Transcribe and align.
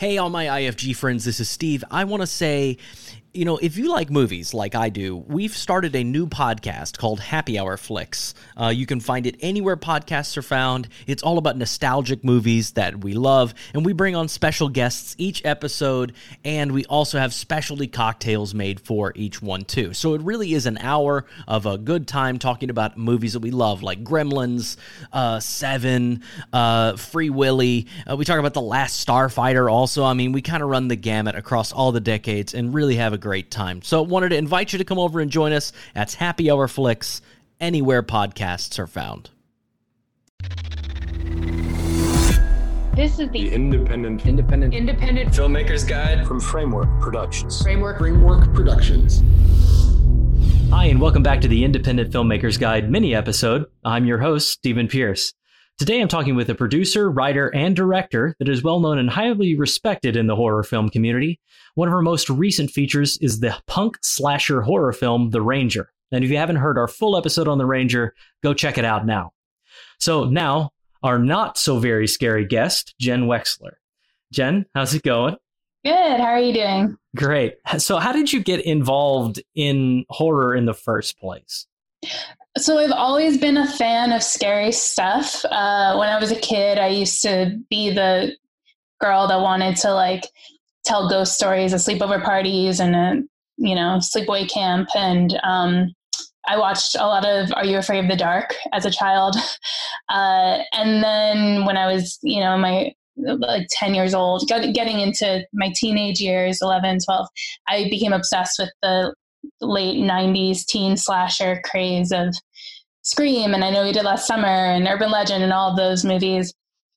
Hey, 0.00 0.16
all 0.16 0.30
my 0.30 0.46
IFG 0.46 0.96
friends, 0.96 1.26
this 1.26 1.40
is 1.40 1.50
Steve. 1.50 1.84
I 1.90 2.04
want 2.04 2.22
to 2.22 2.26
say 2.26 2.78
you 3.32 3.44
know, 3.44 3.58
if 3.58 3.76
you 3.76 3.90
like 3.90 4.10
movies 4.10 4.52
like 4.52 4.74
I 4.74 4.88
do, 4.88 5.16
we've 5.16 5.56
started 5.56 5.94
a 5.94 6.02
new 6.02 6.26
podcast 6.26 6.98
called 6.98 7.20
Happy 7.20 7.60
Hour 7.60 7.76
Flicks. 7.76 8.34
Uh, 8.60 8.68
you 8.68 8.86
can 8.86 8.98
find 8.98 9.24
it 9.24 9.36
anywhere 9.40 9.76
podcasts 9.76 10.36
are 10.36 10.42
found. 10.42 10.88
It's 11.06 11.22
all 11.22 11.38
about 11.38 11.56
nostalgic 11.56 12.24
movies 12.24 12.72
that 12.72 13.04
we 13.04 13.12
love, 13.12 13.54
and 13.72 13.86
we 13.86 13.92
bring 13.92 14.16
on 14.16 14.26
special 14.26 14.68
guests 14.68 15.14
each 15.16 15.44
episode, 15.44 16.14
and 16.44 16.72
we 16.72 16.84
also 16.86 17.18
have 17.20 17.32
specialty 17.32 17.86
cocktails 17.86 18.52
made 18.52 18.80
for 18.80 19.12
each 19.14 19.40
one, 19.40 19.64
too. 19.64 19.94
So 19.94 20.14
it 20.14 20.22
really 20.22 20.52
is 20.52 20.66
an 20.66 20.78
hour 20.78 21.24
of 21.46 21.66
a 21.66 21.78
good 21.78 22.08
time 22.08 22.40
talking 22.40 22.68
about 22.68 22.96
movies 22.96 23.34
that 23.34 23.40
we 23.40 23.52
love, 23.52 23.84
like 23.84 24.02
Gremlins, 24.02 24.76
uh, 25.12 25.38
Seven, 25.38 26.24
uh, 26.52 26.96
Free 26.96 27.30
Willy. 27.30 27.86
Uh, 28.10 28.16
we 28.16 28.24
talk 28.24 28.40
about 28.40 28.54
The 28.54 28.60
Last 28.60 29.06
Starfighter 29.06 29.70
also. 29.70 30.02
I 30.02 30.14
mean, 30.14 30.32
we 30.32 30.42
kind 30.42 30.64
of 30.64 30.68
run 30.68 30.88
the 30.88 30.96
gamut 30.96 31.36
across 31.36 31.70
all 31.70 31.92
the 31.92 32.00
decades 32.00 32.54
and 32.54 32.74
really 32.74 32.96
have 32.96 33.12
a 33.12 33.19
great 33.20 33.50
time. 33.50 33.82
So, 33.82 34.02
wanted 34.02 34.30
to 34.30 34.36
invite 34.36 34.72
you 34.72 34.78
to 34.78 34.84
come 34.84 34.98
over 34.98 35.20
and 35.20 35.30
join 35.30 35.52
us. 35.52 35.72
That's 35.94 36.14
Happy 36.14 36.50
Hour 36.50 36.66
Flicks, 36.68 37.22
anywhere 37.60 38.02
podcasts 38.02 38.78
are 38.78 38.86
found. 38.86 39.30
This 42.96 43.12
is 43.12 43.30
the, 43.30 43.48
the 43.48 43.52
independent 43.54 44.26
independent 44.26 44.74
independent 44.74 45.30
filmmakers 45.30 45.88
guide 45.88 46.26
from 46.26 46.40
Framework 46.40 46.88
Productions. 47.00 47.62
Framework 47.62 47.98
Framework 47.98 48.52
Productions. 48.52 49.22
Hi, 50.70 50.86
and 50.86 51.00
welcome 51.00 51.22
back 51.22 51.40
to 51.40 51.48
the 51.48 51.64
Independent 51.64 52.12
Filmmakers 52.12 52.58
Guide 52.58 52.90
mini 52.90 53.14
episode. 53.14 53.66
I'm 53.84 54.06
your 54.06 54.18
host, 54.18 54.50
Stephen 54.50 54.86
Pierce. 54.86 55.32
Today 55.80 56.02
I'm 56.02 56.08
talking 56.08 56.34
with 56.34 56.50
a 56.50 56.54
producer, 56.54 57.10
writer, 57.10 57.48
and 57.54 57.74
director 57.74 58.36
that 58.38 58.50
is 58.50 58.62
well 58.62 58.80
known 58.80 58.98
and 58.98 59.08
highly 59.08 59.56
respected 59.56 60.14
in 60.14 60.26
the 60.26 60.36
horror 60.36 60.62
film 60.62 60.90
community. 60.90 61.40
One 61.74 61.88
of 61.88 61.92
her 61.92 62.02
most 62.02 62.28
recent 62.28 62.70
features 62.70 63.16
is 63.22 63.40
the 63.40 63.58
punk 63.66 63.96
slasher 64.02 64.60
horror 64.60 64.92
film, 64.92 65.30
The 65.30 65.40
Ranger. 65.40 65.90
And 66.12 66.22
if 66.22 66.30
you 66.30 66.36
haven't 66.36 66.56
heard 66.56 66.76
our 66.76 66.86
full 66.86 67.16
episode 67.16 67.48
on 67.48 67.56
The 67.56 67.64
Ranger, 67.64 68.14
go 68.42 68.52
check 68.52 68.76
it 68.76 68.84
out 68.84 69.06
now. 69.06 69.32
So 69.98 70.24
now, 70.24 70.72
our 71.02 71.18
not 71.18 71.56
so 71.56 71.78
very 71.78 72.06
scary 72.06 72.44
guest, 72.44 72.94
Jen 73.00 73.22
Wexler. 73.22 73.76
Jen, 74.34 74.66
how's 74.74 74.92
it 74.92 75.02
going? 75.02 75.36
Good. 75.82 76.20
How 76.20 76.26
are 76.26 76.40
you 76.40 76.52
doing? 76.52 76.98
Great. 77.16 77.54
So, 77.78 77.96
how 77.96 78.12
did 78.12 78.30
you 78.30 78.40
get 78.42 78.60
involved 78.66 79.42
in 79.54 80.04
horror 80.10 80.54
in 80.54 80.66
the 80.66 80.74
first 80.74 81.18
place? 81.18 81.66
So 82.58 82.78
I've 82.78 82.92
always 82.92 83.38
been 83.38 83.56
a 83.56 83.66
fan 83.66 84.12
of 84.12 84.22
scary 84.22 84.72
stuff. 84.72 85.44
Uh, 85.44 85.96
when 85.96 86.08
I 86.08 86.18
was 86.18 86.32
a 86.32 86.40
kid, 86.40 86.78
I 86.78 86.88
used 86.88 87.22
to 87.22 87.58
be 87.70 87.90
the 87.90 88.36
girl 89.00 89.28
that 89.28 89.40
wanted 89.40 89.76
to 89.76 89.94
like 89.94 90.26
tell 90.84 91.08
ghost 91.08 91.34
stories 91.34 91.72
at 91.72 91.80
sleepover 91.80 92.22
parties 92.22 92.80
and 92.80 92.96
a 92.96 93.22
you 93.56 93.74
know 93.74 93.98
sleepaway 94.00 94.50
camp. 94.50 94.88
And 94.96 95.38
um, 95.44 95.94
I 96.48 96.58
watched 96.58 96.96
a 96.96 97.06
lot 97.06 97.24
of 97.24 97.52
Are 97.54 97.64
You 97.64 97.78
Afraid 97.78 98.00
of 98.04 98.10
the 98.10 98.16
Dark 98.16 98.54
as 98.72 98.84
a 98.84 98.90
child. 98.90 99.36
Uh, 100.08 100.64
and 100.72 101.04
then 101.04 101.64
when 101.66 101.76
I 101.76 101.86
was 101.86 102.18
you 102.22 102.40
know 102.40 102.58
my 102.58 102.92
like 103.16 103.68
10 103.70 103.94
years 103.94 104.12
old 104.12 104.48
getting 104.48 104.98
into 104.98 105.46
my 105.52 105.72
teenage 105.76 106.20
years 106.20 106.58
11 106.62 106.98
12 107.04 107.28
i 107.68 107.84
became 107.90 108.12
obsessed 108.12 108.58
with 108.58 108.70
the 108.82 109.14
late 109.60 109.96
90s 109.96 110.64
teen 110.66 110.96
slasher 110.96 111.60
craze 111.64 112.12
of 112.12 112.34
Scream 113.02 113.54
and 113.54 113.64
I 113.64 113.70
Know 113.70 113.84
You 113.84 113.92
Did 113.92 114.04
Last 114.04 114.26
Summer 114.26 114.46
and 114.46 114.86
Urban 114.86 115.10
Legend 115.10 115.42
and 115.42 115.52
all 115.52 115.70
of 115.70 115.76
those 115.76 116.04
movies. 116.04 116.52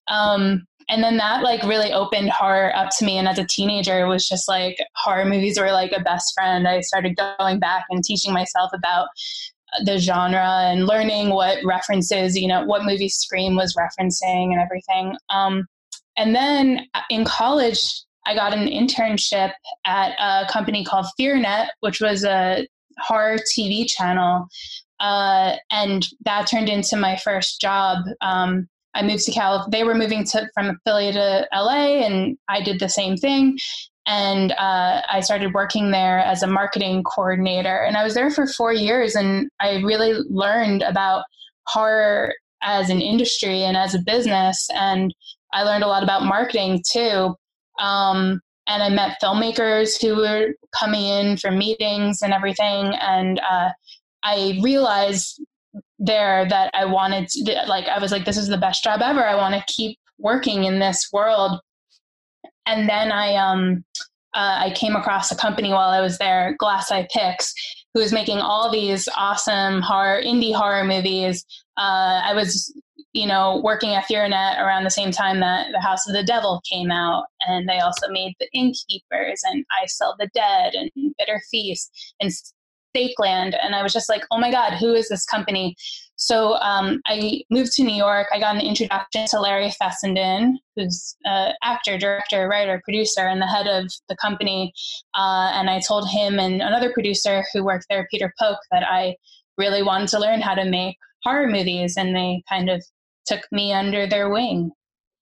Um, 0.08 0.66
and 0.90 1.02
then 1.02 1.18
that 1.18 1.44
like 1.44 1.64
really 1.64 1.94
opened 1.94 2.30
horror 2.30 2.76
up 2.76 2.90
to 2.98 3.06
me. 3.06 3.18
And 3.18 3.28
as 3.28 3.40
a 3.40 3.46
teenager, 3.46 4.02
it 4.02 4.08
was 4.08 4.28
just 4.28 4.48
like 4.50 4.78
horror 4.96 5.26
movies 5.26 5.58
were 5.58 5.72
like 5.72 5.94
a 5.94 6.02
best 6.02 6.34
friend. 6.34 6.68
I 6.68 6.82
started 6.82 7.16
going 7.16 7.60
back 7.60 7.86
and 7.90 8.04
teaching 8.04 8.34
myself 8.34 8.72
about 8.74 9.08
the 9.86 9.98
genre 9.98 10.66
and 10.66 10.86
learning 10.86 11.30
what 11.30 11.64
references, 11.64 12.38
you 12.38 12.48
know, 12.48 12.64
what 12.66 12.84
movie 12.84 13.10
Scream 13.10 13.56
was 13.56 13.76
referencing 13.76 14.52
and 14.52 14.60
everything. 14.60 15.16
Um, 15.30 15.66
and 16.18 16.36
then 16.36 16.86
in 17.10 17.26
college, 17.26 18.04
I 18.26 18.36
got 18.36 18.54
an 18.54 18.68
internship 18.68 19.52
at 19.86 20.16
a 20.20 20.52
company 20.52 20.84
called 20.84 21.06
FearNet, 21.20 21.68
which 21.82 22.00
was 22.00 22.24
a 22.24 22.68
horror 23.00 23.38
TV 23.38 23.86
channel. 23.88 24.48
Uh, 25.00 25.58
and 25.72 26.08
that 26.26 26.48
turned 26.48 26.70
into 26.70 26.96
my 26.96 27.18
first 27.18 27.60
job. 27.60 28.00
Um, 28.22 28.68
I 28.94 29.02
moved 29.02 29.26
to 29.26 29.32
Cal. 29.32 29.68
They 29.70 29.84
were 29.84 29.96
moving 29.96 30.24
to 30.26 30.48
from 30.54 30.80
Philly 30.86 31.12
to 31.12 31.48
LA, 31.54 32.06
and 32.06 32.38
I 32.48 32.62
did 32.62 32.80
the 32.80 32.90
same 32.90 33.18
thing. 33.18 33.58
And 34.06 34.52
uh, 34.54 35.02
I 35.10 35.22
started 35.22 35.54
working 35.54 35.92
there 35.92 36.20
as 36.20 36.44
a 36.44 36.48
marketing 36.48 37.04
coordinator. 37.04 37.84
And 37.84 37.98
I 37.98 38.04
was 38.04 38.14
there 38.14 38.30
for 38.30 38.46
four 38.46 38.74
years, 38.74 39.16
and 39.16 39.50
I 39.60 39.78
really 39.78 40.14
learned 40.30 40.84
about 40.84 41.24
horror 41.68 42.34
as 42.62 42.90
an 42.90 43.02
industry 43.02 43.64
and 43.64 43.76
as 43.76 43.96
a 43.96 44.00
business. 44.00 44.68
And 44.74 45.14
I 45.54 45.64
learned 45.64 45.84
a 45.84 45.88
lot 45.88 46.04
about 46.04 46.24
marketing 46.24 46.84
too. 46.92 47.36
Um, 47.80 48.42
and 48.68 48.82
I 48.82 48.90
met 48.90 49.18
filmmakers 49.22 50.02
who 50.02 50.16
were 50.16 50.54
coming 50.78 51.04
in 51.04 51.38
for 51.38 51.52
meetings 51.52 52.22
and 52.22 52.34
everything. 52.34 52.94
And 53.02 53.40
uh, 53.40 53.70
I 54.24 54.60
realized 54.64 55.42
there 56.00 56.48
that 56.48 56.72
I 56.74 56.86
wanted 56.86 57.28
to, 57.30 57.64
like, 57.68 57.88
I 57.88 58.00
was 58.00 58.12
like, 58.12 58.26
this 58.26 58.38
is 58.38 58.48
the 58.48 58.58
best 58.58 58.84
job 58.84 59.02
ever. 59.02 59.26
I 59.26 59.36
want 59.36 59.56
to 59.56 59.74
keep 59.74 59.98
working 60.18 60.64
in 60.64 60.80
this 60.80 61.10
world. 61.12 61.60
And 62.66 62.88
then 62.88 63.12
I, 63.12 63.36
um, 63.36 63.84
uh, 64.34 64.60
I 64.62 64.74
came 64.76 64.96
across 64.96 65.32
a 65.32 65.36
company 65.36 65.70
while 65.70 65.90
I 65.90 66.02
was 66.02 66.18
there, 66.18 66.56
Glass 66.58 66.92
Eye 66.92 67.08
Pix, 67.12 67.54
who 67.94 68.00
was 68.00 68.14
making 68.14 68.40
all 68.40 68.72
these 68.72 69.08
awesome 69.16 69.82
horror, 69.82 70.22
indie 70.24 70.56
horror 70.56 70.84
movies. 70.86 71.46
Uh, 71.78 72.22
I 72.24 72.34
was 72.34 72.74
you 73.14 73.28
know, 73.28 73.62
working 73.64 73.94
at 73.94 74.06
FearNet 74.06 74.60
around 74.60 74.84
the 74.84 74.90
same 74.90 75.12
time 75.12 75.40
that 75.40 75.68
The 75.72 75.80
House 75.80 76.08
of 76.08 76.14
the 76.14 76.24
Devil 76.24 76.62
came 76.70 76.92
out. 76.92 77.26
And 77.42 77.70
they 77.70 77.80
also 77.80 78.10
made 78.10 78.34
The 78.40 78.50
Innkeepers 78.54 79.42
and 79.44 79.64
I 79.82 79.86
Sell 79.86 80.16
the 80.20 80.30
Dead 80.34 80.74
and 80.74 80.90
Bitter 81.20 81.42
Feast 81.52 82.16
and 82.20 82.32
Stakeland. 82.96 83.56
And 83.62 83.76
I 83.76 83.84
was 83.84 83.94
just 83.94 84.10
like, 84.10 84.24
oh 84.32 84.40
my 84.40 84.52
God, 84.52 84.74
who 84.74 84.94
is 84.94 85.10
this 85.10 85.26
company? 85.26 85.76
So 86.16 86.56
um, 86.56 87.02
I 87.06 87.44
moved 87.50 87.74
to 87.74 87.84
New 87.84 87.96
York. 87.96 88.28
I 88.34 88.40
got 88.40 88.56
an 88.56 88.62
introduction 88.62 89.26
to 89.28 89.40
Larry 89.40 89.72
Fessenden, 89.72 90.58
who's 90.76 91.16
an 91.26 91.54
actor, 91.64 91.98
director, 91.98 92.48
writer, 92.48 92.82
producer, 92.84 93.28
and 93.28 93.42
the 93.42 93.48
head 93.48 93.68
of 93.68 93.92
the 94.10 94.16
company. 94.16 94.74
Uh, 95.16 95.52
and 95.54 95.70
I 95.70 95.82
told 95.88 96.10
him 96.10 96.40
and 96.40 96.62
another 96.62 96.94
producer 96.94 97.44
who 97.54 97.64
worked 97.64 97.88
there, 97.90 98.08
Peter 98.10 98.34
Phok, 98.42 98.58
that 98.72 98.84
I 98.90 99.16
really 99.58 99.84
wanted 99.84 100.08
to 100.10 100.20
learn 100.20 100.42
how 100.42 100.56
to 100.56 100.66
make 100.66 100.98
horror 101.24 101.48
movies. 101.48 101.96
And 101.98 102.16
they 102.16 102.44
kind 102.48 102.70
of 102.70 102.84
took 103.26 103.42
me 103.52 103.74
under 103.74 104.08
their 104.08 104.30
wing. 104.30 104.72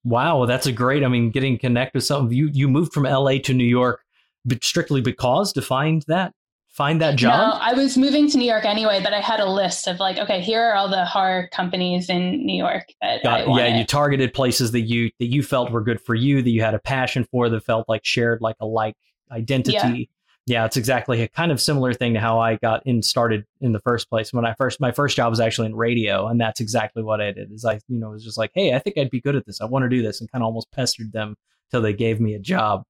Wow, 0.03 0.45
that's 0.45 0.65
a 0.65 0.71
great. 0.71 1.03
I 1.03 1.07
mean, 1.07 1.29
getting 1.29 1.57
connect 1.57 1.93
with 1.93 2.03
some. 2.03 2.31
You 2.31 2.49
you 2.51 2.67
moved 2.67 2.93
from 2.93 3.05
L.A. 3.05 3.39
to 3.39 3.53
New 3.53 3.63
York, 3.63 4.01
but 4.45 4.63
strictly 4.63 5.01
because 5.01 5.53
to 5.53 5.61
find 5.61 6.03
that 6.07 6.33
find 6.69 7.01
that 7.01 7.17
job. 7.17 7.53
No, 7.53 7.59
I 7.59 7.73
was 7.73 7.97
moving 7.97 8.29
to 8.31 8.37
New 8.37 8.49
York 8.49 8.65
anyway, 8.65 9.01
but 9.03 9.13
I 9.13 9.19
had 9.19 9.39
a 9.39 9.45
list 9.45 9.87
of 9.87 9.99
like, 9.99 10.17
okay, 10.17 10.41
here 10.41 10.63
are 10.63 10.73
all 10.73 10.89
the 10.89 11.05
horror 11.05 11.49
companies 11.51 12.09
in 12.09 12.45
New 12.45 12.57
York 12.57 12.85
that 13.01 13.23
Got, 13.23 13.47
yeah, 13.55 13.77
you 13.77 13.85
targeted 13.85 14.33
places 14.33 14.71
that 14.71 14.81
you 14.81 15.11
that 15.19 15.27
you 15.27 15.43
felt 15.43 15.71
were 15.71 15.81
good 15.81 16.01
for 16.01 16.15
you, 16.15 16.41
that 16.41 16.49
you 16.49 16.61
had 16.61 16.73
a 16.73 16.79
passion 16.79 17.25
for, 17.29 17.49
that 17.49 17.63
felt 17.63 17.87
like 17.87 18.03
shared 18.03 18.41
like 18.41 18.55
a 18.59 18.65
like 18.65 18.95
identity. 19.31 19.77
Yeah 19.77 20.05
yeah, 20.47 20.65
it's 20.65 20.77
exactly 20.77 21.21
a 21.21 21.27
kind 21.27 21.51
of 21.51 21.61
similar 21.61 21.93
thing 21.93 22.15
to 22.15 22.19
how 22.19 22.39
I 22.39 22.55
got 22.55 22.85
in 22.85 23.03
started 23.03 23.45
in 23.59 23.73
the 23.73 23.79
first 23.79 24.09
place. 24.09 24.33
When 24.33 24.45
I 24.45 24.53
first 24.55 24.79
my 24.79 24.91
first 24.91 25.15
job 25.15 25.29
was 25.29 25.39
actually 25.39 25.67
in 25.67 25.75
radio, 25.75 26.27
and 26.27 26.41
that's 26.41 26.59
exactly 26.59 27.03
what 27.03 27.21
I 27.21 27.31
did. 27.31 27.51
Is 27.51 27.63
I 27.63 27.75
you 27.87 27.99
know 27.99 28.09
was 28.09 28.23
just 28.23 28.37
like, 28.37 28.51
hey, 28.55 28.73
I 28.73 28.79
think 28.79 28.97
I'd 28.97 29.11
be 29.11 29.21
good 29.21 29.35
at 29.35 29.45
this. 29.45 29.61
I 29.61 29.65
want 29.65 29.83
to 29.83 29.89
do 29.89 30.01
this, 30.01 30.19
and 30.19 30.31
kind 30.31 30.41
of 30.41 30.47
almost 30.47 30.71
pestered 30.71 31.11
them 31.11 31.35
till 31.69 31.81
they 31.81 31.93
gave 31.93 32.19
me 32.19 32.33
a 32.33 32.39
job. 32.39 32.83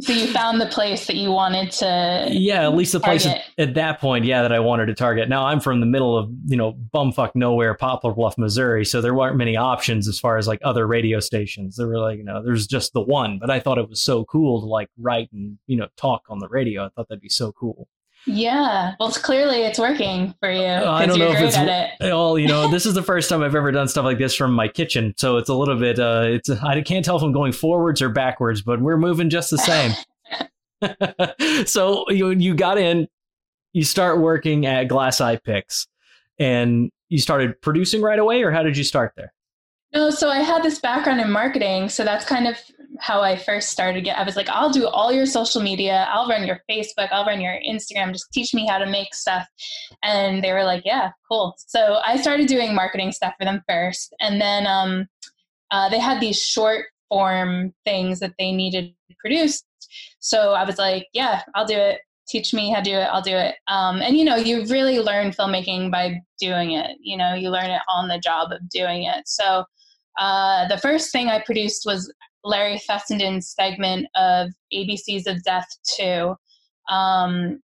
So 0.00 0.12
you 0.12 0.26
found 0.32 0.60
the 0.60 0.66
place 0.66 1.06
that 1.06 1.16
you 1.16 1.30
wanted 1.30 1.70
to 1.70 2.28
yeah 2.30 2.62
at 2.62 2.74
least 2.74 2.92
the 2.92 3.00
place 3.00 3.26
at, 3.26 3.42
at, 3.58 3.74
that 3.74 4.00
point 4.00 4.24
yeah 4.24 4.42
that 4.42 4.52
i 4.52 4.60
wanted 4.60 4.86
to 4.86 4.94
target. 4.94 5.28
Now 5.28 5.46
i'm 5.46 5.60
from 5.60 5.80
the 5.80 5.86
middle 5.86 6.16
of 6.16 6.30
you 6.46 6.56
know 6.56 6.74
bumfuck 6.94 7.32
nowhere 7.34 7.74
poplar 7.74 8.12
bluff 8.12 8.36
missouri 8.36 8.84
so 8.84 9.00
there 9.00 9.14
weren't 9.14 9.36
many 9.36 9.56
options 9.56 10.08
as 10.08 10.18
far 10.18 10.36
as 10.36 10.46
like 10.46 10.60
other 10.62 10.86
radio 10.86 11.20
stations. 11.20 11.76
There 11.76 11.88
were 11.88 11.98
like 11.98 12.18
you 12.18 12.24
know 12.24 12.42
there's 12.42 12.66
just 12.66 12.92
the 12.92 13.02
one 13.02 13.38
but 13.38 13.50
i 13.50 13.60
thought 13.60 13.78
it 13.78 13.88
was 13.88 14.02
so 14.02 14.24
cool 14.24 14.60
to 14.60 14.66
like 14.66 14.88
write 14.98 15.30
and 15.32 15.58
you 15.66 15.76
know 15.76 15.88
talk 15.96 16.22
on 16.28 16.38
the 16.38 16.48
radio. 16.48 16.84
I 16.84 16.88
thought 16.90 17.08
that'd 17.08 17.20
be 17.20 17.28
so 17.28 17.52
cool 17.52 17.88
yeah, 18.26 18.94
well, 19.00 19.08
it's 19.08 19.18
clearly 19.18 19.62
it's 19.62 19.78
working 19.78 20.34
for 20.40 20.50
you. 20.50 20.64
Uh, 20.64 20.90
I 20.90 21.06
don't 21.06 21.18
know 21.18 21.32
if 21.32 21.40
it's 21.40 21.56
it. 21.56 21.90
well, 22.00 22.38
you 22.38 22.48
know, 22.48 22.68
this 22.70 22.86
is 22.86 22.94
the 22.94 23.02
first 23.02 23.28
time 23.28 23.42
I've 23.42 23.54
ever 23.54 23.72
done 23.72 23.88
stuff 23.88 24.04
like 24.04 24.18
this 24.18 24.34
from 24.34 24.52
my 24.52 24.68
kitchen, 24.68 25.14
so 25.16 25.36
it's 25.36 25.48
a 25.48 25.54
little 25.54 25.78
bit. 25.78 25.98
Uh, 25.98 26.24
it's 26.26 26.50
I 26.50 26.80
can't 26.82 27.04
tell 27.04 27.16
if 27.16 27.22
I'm 27.22 27.32
going 27.32 27.52
forwards 27.52 28.02
or 28.02 28.08
backwards, 28.08 28.62
but 28.62 28.80
we're 28.80 28.98
moving 28.98 29.30
just 29.30 29.50
the 29.50 29.58
same. 29.58 29.92
so 31.66 32.08
you 32.10 32.30
you 32.30 32.54
got 32.54 32.78
in, 32.78 33.08
you 33.72 33.84
start 33.84 34.20
working 34.20 34.66
at 34.66 34.84
Glass 34.84 35.20
Eye 35.20 35.36
Pix 35.36 35.86
and 36.38 36.90
you 37.08 37.18
started 37.18 37.60
producing 37.60 38.02
right 38.02 38.18
away, 38.18 38.42
or 38.42 38.50
how 38.50 38.62
did 38.62 38.76
you 38.76 38.84
start 38.84 39.12
there? 39.16 39.32
No, 39.92 40.10
so 40.10 40.28
I 40.28 40.38
had 40.38 40.62
this 40.62 40.78
background 40.78 41.20
in 41.20 41.30
marketing, 41.30 41.88
so 41.88 42.04
that's 42.04 42.24
kind 42.24 42.46
of 42.46 42.56
how 43.00 43.22
I 43.22 43.36
first 43.36 43.70
started. 43.70 44.06
I 44.08 44.22
was 44.22 44.36
like, 44.36 44.48
I'll 44.48 44.70
do 44.70 44.86
all 44.86 45.12
your 45.12 45.26
social 45.26 45.62
media. 45.62 46.06
I'll 46.10 46.28
run 46.28 46.46
your 46.46 46.60
Facebook. 46.70 47.08
I'll 47.10 47.24
run 47.24 47.40
your 47.40 47.58
Instagram. 47.66 48.12
Just 48.12 48.32
teach 48.32 48.54
me 48.54 48.66
how 48.66 48.78
to 48.78 48.86
make 48.86 49.14
stuff. 49.14 49.46
And 50.02 50.44
they 50.44 50.52
were 50.52 50.64
like, 50.64 50.82
yeah, 50.84 51.10
cool. 51.30 51.54
So 51.58 52.00
I 52.04 52.16
started 52.16 52.46
doing 52.46 52.74
marketing 52.74 53.12
stuff 53.12 53.34
for 53.38 53.44
them 53.44 53.62
first. 53.68 54.14
And 54.20 54.40
then 54.40 54.66
um, 54.66 55.06
uh, 55.70 55.88
they 55.88 55.98
had 55.98 56.20
these 56.20 56.40
short 56.40 56.86
form 57.08 57.72
things 57.84 58.20
that 58.20 58.34
they 58.38 58.52
needed 58.52 58.94
produced. 59.18 59.64
So 60.20 60.52
I 60.52 60.64
was 60.64 60.78
like, 60.78 61.06
yeah, 61.12 61.42
I'll 61.54 61.66
do 61.66 61.76
it. 61.76 62.00
Teach 62.28 62.54
me 62.54 62.70
how 62.70 62.80
to 62.80 62.84
do 62.84 62.94
it. 62.94 63.08
I'll 63.10 63.22
do 63.22 63.34
it. 63.34 63.56
Um, 63.66 64.00
and 64.02 64.16
you 64.16 64.24
know, 64.24 64.36
you 64.36 64.64
really 64.66 65.00
learn 65.00 65.32
filmmaking 65.32 65.90
by 65.90 66.20
doing 66.38 66.72
it. 66.72 66.96
You 67.00 67.16
know, 67.16 67.34
you 67.34 67.50
learn 67.50 67.70
it 67.70 67.82
on 67.88 68.08
the 68.08 68.18
job 68.18 68.52
of 68.52 68.68
doing 68.68 69.02
it. 69.04 69.26
So 69.26 69.64
uh, 70.18 70.68
the 70.68 70.78
first 70.78 71.10
thing 71.10 71.28
I 71.28 71.40
produced 71.40 71.82
was 71.86 72.12
Larry 72.44 72.80
Fessenden's 72.88 73.50
segment 73.50 74.06
of 74.14 74.50
ABCs 74.72 75.26
of 75.26 75.42
Death 75.42 75.68
2. 75.98 76.34
Um, 76.88 77.60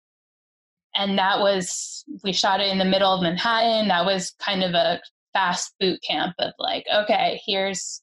and 0.96 1.18
that 1.18 1.40
was, 1.40 2.04
we 2.24 2.34
shot 2.34 2.60
it 2.60 2.70
in 2.70 2.78
the 2.78 2.86
middle 2.86 3.14
of 3.14 3.22
Manhattan. 3.22 3.88
That 3.88 4.06
was 4.06 4.34
kind 4.40 4.64
of 4.64 4.74
a 4.74 5.00
fast 5.34 5.74
boot 5.80 6.00
camp 6.08 6.36
of 6.40 6.54
like, 6.60 6.86
okay, 6.94 7.40
here's 7.46 8.02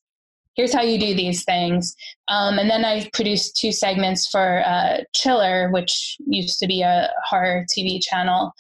here's 0.59 0.75
how 0.75 0.83
you 0.83 0.99
do 0.99 1.15
these 1.15 1.45
things. 1.45 1.95
Um, 2.27 2.59
and 2.59 2.69
then 2.69 2.85
I 2.85 3.09
produced 3.13 3.57
two 3.57 3.71
segments 3.71 4.29
for 4.29 4.65
uh, 4.67 4.99
Chiller, 5.15 5.71
which 5.71 6.17
used 6.27 6.59
to 6.59 6.67
be 6.67 6.83
a 6.83 7.09
horror 7.25 7.65
TV 7.71 8.01
channel 8.03 8.53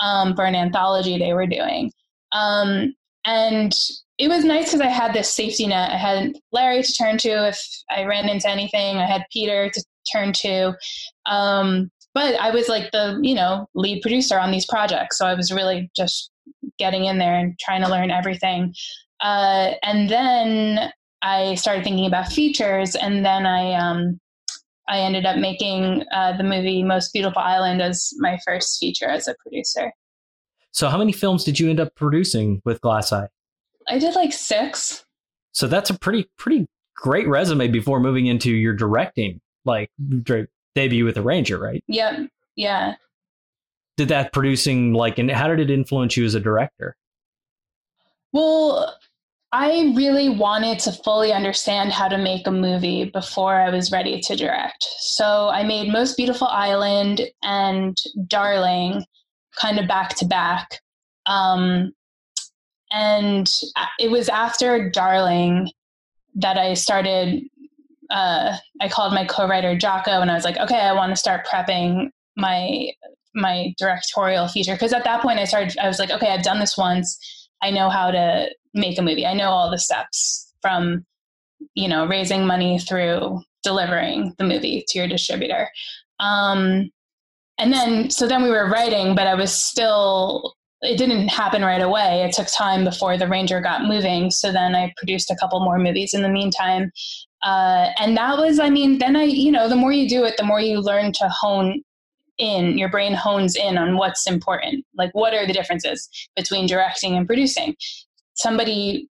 um, 0.00 0.34
for 0.34 0.44
an 0.44 0.56
anthology 0.56 1.16
they 1.16 1.32
were 1.32 1.46
doing. 1.46 1.92
Um, 2.32 2.92
and 3.24 3.72
it 4.18 4.28
was 4.28 4.44
nice 4.44 4.66
because 4.66 4.80
I 4.80 4.88
had 4.88 5.12
this 5.12 5.28
safety 5.28 5.66
net. 5.66 5.90
I 5.90 5.96
had 5.96 6.32
Larry 6.52 6.82
to 6.82 6.92
turn 6.92 7.18
to 7.18 7.48
if 7.48 7.60
I 7.90 8.04
ran 8.04 8.28
into 8.28 8.48
anything. 8.48 8.96
I 8.96 9.06
had 9.06 9.24
Peter 9.32 9.70
to 9.70 9.84
turn 10.12 10.32
to. 10.34 10.74
Um, 11.26 11.90
but 12.14 12.36
I 12.36 12.50
was 12.50 12.68
like 12.68 12.92
the, 12.92 13.18
you 13.22 13.34
know, 13.34 13.66
lead 13.74 14.02
producer 14.02 14.38
on 14.38 14.52
these 14.52 14.66
projects. 14.66 15.18
So 15.18 15.26
I 15.26 15.34
was 15.34 15.50
really 15.50 15.90
just 15.96 16.30
getting 16.78 17.06
in 17.06 17.18
there 17.18 17.34
and 17.36 17.58
trying 17.58 17.82
to 17.82 17.88
learn 17.88 18.10
everything. 18.10 18.72
Uh, 19.20 19.72
and 19.82 20.08
then 20.08 20.92
I 21.22 21.54
started 21.56 21.82
thinking 21.82 22.06
about 22.06 22.30
features, 22.30 22.94
and 22.94 23.24
then 23.24 23.46
I 23.46 23.72
um, 23.72 24.20
I 24.88 24.98
ended 24.98 25.24
up 25.24 25.38
making 25.38 26.04
uh, 26.12 26.36
the 26.36 26.44
movie 26.44 26.82
Most 26.82 27.12
Beautiful 27.12 27.40
Island 27.40 27.80
as 27.80 28.12
my 28.18 28.38
first 28.44 28.78
feature 28.78 29.08
as 29.08 29.26
a 29.26 29.34
producer. 29.42 29.92
So, 30.72 30.88
how 30.88 30.98
many 30.98 31.12
films 31.12 31.44
did 31.44 31.58
you 31.58 31.70
end 31.70 31.80
up 31.80 31.94
producing 31.94 32.60
with 32.64 32.80
Glass 32.82 33.12
Eye? 33.12 33.28
I 33.88 33.98
did 33.98 34.14
like 34.14 34.32
six. 34.32 35.04
So 35.52 35.66
that's 35.66 35.90
a 35.90 35.98
pretty 35.98 36.28
pretty 36.36 36.66
great 36.96 37.28
resume 37.28 37.68
before 37.68 38.00
moving 38.00 38.26
into 38.26 38.50
your 38.50 38.74
directing, 38.74 39.40
like 39.64 39.90
debut 40.74 41.04
with 41.04 41.14
the 41.14 41.22
Ranger, 41.22 41.58
right? 41.58 41.82
Yep. 41.86 42.28
Yeah. 42.56 42.94
Did 43.96 44.08
that 44.08 44.32
producing 44.32 44.92
like, 44.92 45.18
and 45.18 45.30
how 45.30 45.46
did 45.48 45.60
it 45.60 45.70
influence 45.70 46.16
you 46.16 46.24
as 46.24 46.34
a 46.34 46.40
director? 46.40 46.96
Well, 48.32 48.96
I 49.52 49.92
really 49.94 50.28
wanted 50.28 50.80
to 50.80 50.92
fully 50.92 51.32
understand 51.32 51.92
how 51.92 52.08
to 52.08 52.18
make 52.18 52.48
a 52.48 52.50
movie 52.50 53.04
before 53.04 53.54
I 53.54 53.70
was 53.70 53.92
ready 53.92 54.20
to 54.20 54.34
direct. 54.34 54.84
So 54.98 55.48
I 55.48 55.62
made 55.62 55.92
Most 55.92 56.16
Beautiful 56.16 56.48
Island 56.48 57.20
and 57.44 57.96
Darling 58.26 59.04
kind 59.60 59.78
of 59.78 59.86
back 59.86 60.16
to 60.16 60.24
back. 60.24 60.80
Um, 61.26 61.92
and 62.94 63.50
it 63.98 64.10
was 64.10 64.28
after 64.28 64.88
Darling 64.88 65.70
that 66.36 66.56
I 66.56 66.74
started. 66.74 67.42
Uh, 68.10 68.56
I 68.80 68.88
called 68.88 69.12
my 69.12 69.24
co-writer 69.24 69.76
Giaco, 69.76 70.22
and 70.22 70.30
I 70.30 70.34
was 70.34 70.44
like, 70.44 70.58
"Okay, 70.58 70.78
I 70.78 70.92
want 70.92 71.10
to 71.10 71.16
start 71.16 71.46
prepping 71.46 72.10
my 72.36 72.88
my 73.34 73.74
directorial 73.78 74.46
feature." 74.46 74.74
Because 74.74 74.92
at 74.92 75.04
that 75.04 75.22
point, 75.22 75.40
I 75.40 75.44
started. 75.44 75.76
I 75.78 75.88
was 75.88 75.98
like, 75.98 76.10
"Okay, 76.10 76.28
I've 76.28 76.44
done 76.44 76.60
this 76.60 76.78
once. 76.78 77.18
I 77.62 77.70
know 77.70 77.90
how 77.90 78.10
to 78.10 78.48
make 78.74 78.98
a 78.98 79.02
movie. 79.02 79.26
I 79.26 79.34
know 79.34 79.50
all 79.50 79.70
the 79.70 79.78
steps 79.78 80.52
from, 80.62 81.04
you 81.74 81.88
know, 81.88 82.06
raising 82.06 82.46
money 82.46 82.78
through 82.78 83.42
delivering 83.62 84.34
the 84.38 84.44
movie 84.44 84.84
to 84.88 84.98
your 84.98 85.08
distributor." 85.08 85.68
Um, 86.20 86.90
and 87.58 87.72
then, 87.72 88.10
so 88.10 88.26
then 88.26 88.42
we 88.42 88.50
were 88.50 88.68
writing, 88.68 89.14
but 89.14 89.26
I 89.26 89.34
was 89.34 89.52
still 89.52 90.54
it 90.84 90.98
didn't 90.98 91.28
happen 91.28 91.62
right 91.62 91.80
away. 91.82 92.22
It 92.22 92.32
took 92.32 92.48
time 92.56 92.84
before 92.84 93.16
the 93.16 93.28
Ranger 93.28 93.60
got 93.60 93.84
moving. 93.84 94.30
So 94.30 94.52
then 94.52 94.74
I 94.74 94.92
produced 94.96 95.30
a 95.30 95.36
couple 95.36 95.60
more 95.60 95.78
movies 95.78 96.14
in 96.14 96.22
the 96.22 96.28
meantime. 96.28 96.92
Uh, 97.42 97.90
and 97.98 98.16
that 98.16 98.38
was, 98.38 98.58
I 98.58 98.70
mean, 98.70 98.98
then 98.98 99.16
I, 99.16 99.24
you 99.24 99.52
know, 99.52 99.68
the 99.68 99.76
more 99.76 99.92
you 99.92 100.08
do 100.08 100.24
it, 100.24 100.36
the 100.36 100.44
more 100.44 100.60
you 100.60 100.80
learn 100.80 101.12
to 101.12 101.28
hone 101.28 101.82
in, 102.38 102.78
your 102.78 102.88
brain 102.88 103.14
hones 103.14 103.56
in 103.56 103.78
on 103.78 103.96
what's 103.96 104.26
important. 104.26 104.84
Like, 104.96 105.10
what 105.14 105.34
are 105.34 105.46
the 105.46 105.52
differences 105.52 106.08
between 106.36 106.66
directing 106.66 107.16
and 107.16 107.26
producing? 107.26 107.76
Somebody 108.34 109.08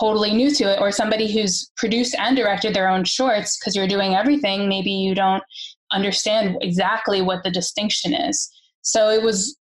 totally 0.00 0.32
new 0.32 0.50
to 0.50 0.64
it, 0.64 0.80
or 0.80 0.90
somebody 0.90 1.32
who's 1.32 1.70
produced 1.76 2.16
and 2.18 2.36
directed 2.36 2.74
their 2.74 2.88
own 2.88 3.04
shorts 3.04 3.58
because 3.58 3.76
you're 3.76 3.86
doing 3.86 4.14
everything, 4.14 4.68
maybe 4.68 4.90
you 4.90 5.14
don't 5.14 5.44
understand 5.92 6.56
exactly 6.60 7.22
what 7.22 7.44
the 7.44 7.50
distinction 7.50 8.12
is. 8.12 8.50
So 8.82 9.10
it 9.10 9.22
was 9.22 9.56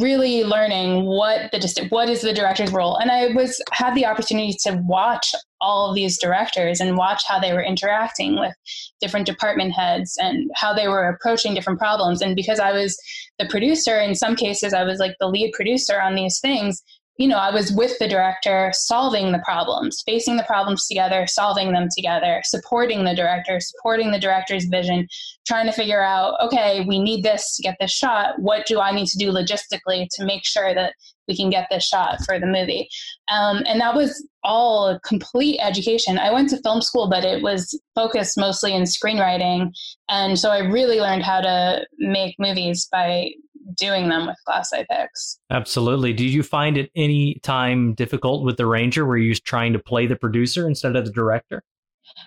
really 0.00 0.44
learning 0.44 1.04
what 1.04 1.50
the 1.52 1.86
what 1.90 2.08
is 2.08 2.22
the 2.22 2.32
director's 2.32 2.72
role. 2.72 2.96
And 2.96 3.10
i 3.10 3.28
was 3.28 3.60
had 3.72 3.94
the 3.94 4.06
opportunity 4.06 4.56
to 4.64 4.80
watch 4.86 5.34
all 5.60 5.90
of 5.90 5.94
these 5.94 6.18
directors 6.18 6.80
and 6.80 6.96
watch 6.96 7.22
how 7.28 7.38
they 7.38 7.52
were 7.52 7.62
interacting 7.62 8.38
with 8.38 8.54
different 9.00 9.26
department 9.26 9.72
heads 9.72 10.16
and 10.18 10.50
how 10.54 10.72
they 10.72 10.88
were 10.88 11.08
approaching 11.08 11.54
different 11.54 11.78
problems. 11.78 12.22
And 12.22 12.34
because 12.34 12.60
i 12.60 12.72
was 12.72 12.98
the 13.38 13.46
producer 13.46 13.98
in 13.98 14.14
some 14.14 14.36
cases 14.36 14.74
i 14.74 14.84
was 14.84 14.98
like 14.98 15.16
the 15.20 15.28
lead 15.28 15.52
producer 15.52 16.00
on 16.00 16.14
these 16.14 16.40
things 16.40 16.82
you 17.20 17.28
know, 17.28 17.36
I 17.36 17.50
was 17.50 17.70
with 17.70 17.98
the 17.98 18.08
director 18.08 18.70
solving 18.72 19.30
the 19.30 19.40
problems, 19.40 20.02
facing 20.06 20.38
the 20.38 20.42
problems 20.44 20.86
together, 20.86 21.26
solving 21.26 21.70
them 21.70 21.88
together, 21.94 22.40
supporting 22.44 23.04
the 23.04 23.14
director, 23.14 23.60
supporting 23.60 24.10
the 24.10 24.18
director's 24.18 24.64
vision, 24.64 25.06
trying 25.46 25.66
to 25.66 25.72
figure 25.72 26.02
out, 26.02 26.36
okay, 26.40 26.82
we 26.88 26.98
need 26.98 27.22
this 27.22 27.56
to 27.56 27.62
get 27.62 27.76
this 27.78 27.92
shot. 27.92 28.38
What 28.38 28.64
do 28.64 28.80
I 28.80 28.92
need 28.92 29.06
to 29.08 29.18
do 29.18 29.30
logistically 29.32 30.08
to 30.12 30.24
make 30.24 30.46
sure 30.46 30.72
that 30.72 30.94
we 31.28 31.36
can 31.36 31.50
get 31.50 31.68
this 31.70 31.84
shot 31.86 32.24
for 32.24 32.40
the 32.40 32.46
movie? 32.46 32.88
Um, 33.30 33.64
and 33.66 33.78
that 33.82 33.94
was 33.94 34.26
all 34.42 34.88
a 34.88 34.98
complete 35.00 35.60
education. 35.62 36.16
I 36.16 36.32
went 36.32 36.48
to 36.50 36.62
film 36.62 36.80
school, 36.80 37.10
but 37.10 37.22
it 37.22 37.42
was 37.42 37.78
focused 37.94 38.38
mostly 38.38 38.74
in 38.74 38.84
screenwriting. 38.84 39.72
And 40.08 40.38
so 40.38 40.50
I 40.52 40.60
really 40.60 41.00
learned 41.00 41.24
how 41.24 41.42
to 41.42 41.86
make 41.98 42.34
movies 42.38 42.88
by 42.90 43.32
doing 43.76 44.08
them 44.08 44.26
with 44.26 44.36
Glass 44.46 44.72
Eye 44.72 44.86
Pix. 44.90 45.38
Absolutely. 45.50 46.12
Did 46.12 46.30
you 46.30 46.42
find 46.42 46.76
it 46.76 46.90
any 46.94 47.40
time 47.42 47.94
difficult 47.94 48.44
with 48.44 48.56
the 48.56 48.66
Ranger 48.66 49.06
where 49.06 49.16
you 49.16 49.28
was 49.28 49.40
trying 49.40 49.72
to 49.72 49.78
play 49.78 50.06
the 50.06 50.16
producer 50.16 50.66
instead 50.66 50.96
of 50.96 51.04
the 51.04 51.12
director? 51.12 51.62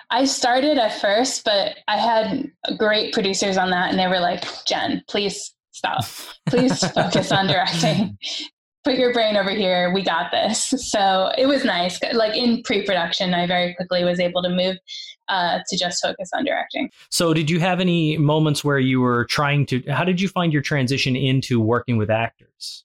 I 0.09 0.25
started 0.25 0.77
at 0.77 0.99
first, 1.01 1.43
but 1.43 1.77
I 1.87 1.97
had 1.97 2.51
great 2.77 3.13
producers 3.13 3.57
on 3.57 3.69
that, 3.71 3.89
and 3.89 3.99
they 3.99 4.07
were 4.07 4.19
like, 4.19 4.43
Jen, 4.65 5.03
please 5.07 5.53
stop. 5.71 6.05
Please 6.47 6.79
focus 6.91 7.31
on 7.31 7.47
directing. 7.47 8.17
Put 8.83 8.95
your 8.95 9.13
brain 9.13 9.37
over 9.37 9.51
here. 9.51 9.93
We 9.93 10.03
got 10.03 10.31
this. 10.31 10.73
So 10.93 11.31
it 11.37 11.47
was 11.47 11.63
nice. 11.65 11.99
Like 12.13 12.35
in 12.35 12.61
pre 12.63 12.85
production, 12.85 13.33
I 13.33 13.47
very 13.47 13.73
quickly 13.73 14.03
was 14.03 14.19
able 14.19 14.43
to 14.43 14.49
move 14.49 14.77
uh, 15.27 15.59
to 15.67 15.77
just 15.77 16.01
focus 16.01 16.29
on 16.33 16.45
directing. 16.45 16.91
So, 17.09 17.33
did 17.33 17.49
you 17.49 17.59
have 17.59 17.79
any 17.79 18.17
moments 18.17 18.63
where 18.63 18.79
you 18.79 19.01
were 19.01 19.25
trying 19.25 19.65
to? 19.67 19.81
How 19.89 20.03
did 20.03 20.21
you 20.21 20.27
find 20.27 20.53
your 20.53 20.61
transition 20.61 21.15
into 21.15 21.59
working 21.59 21.97
with 21.97 22.09
actors? 22.09 22.83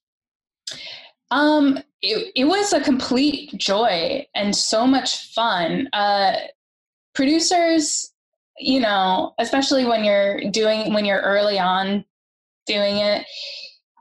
Um, 1.30 1.78
it, 2.00 2.32
it 2.34 2.44
was 2.44 2.72
a 2.72 2.80
complete 2.80 3.56
joy 3.58 4.26
and 4.34 4.54
so 4.54 4.86
much 4.86 5.32
fun. 5.34 5.88
Uh, 5.92 6.36
producers, 7.14 8.12
you 8.58 8.80
know, 8.80 9.34
especially 9.38 9.84
when 9.84 10.04
you're 10.04 10.40
doing 10.50 10.94
when 10.94 11.04
you're 11.04 11.20
early 11.20 11.58
on 11.58 12.04
doing 12.66 12.96
it, 12.96 13.26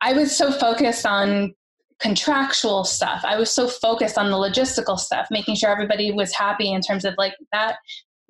I 0.01 0.13
was 0.13 0.35
so 0.35 0.51
focused 0.51 1.05
on 1.05 1.53
contractual 1.99 2.83
stuff. 2.83 3.23
I 3.25 3.37
was 3.37 3.51
so 3.51 3.67
focused 3.67 4.17
on 4.17 4.29
the 4.29 4.37
logistical 4.37 4.99
stuff, 4.99 5.27
making 5.31 5.55
sure 5.55 5.69
everybody 5.69 6.11
was 6.11 6.33
happy 6.33 6.71
in 6.71 6.81
terms 6.81 7.05
of 7.05 7.15
like 7.17 7.33
that 7.51 7.77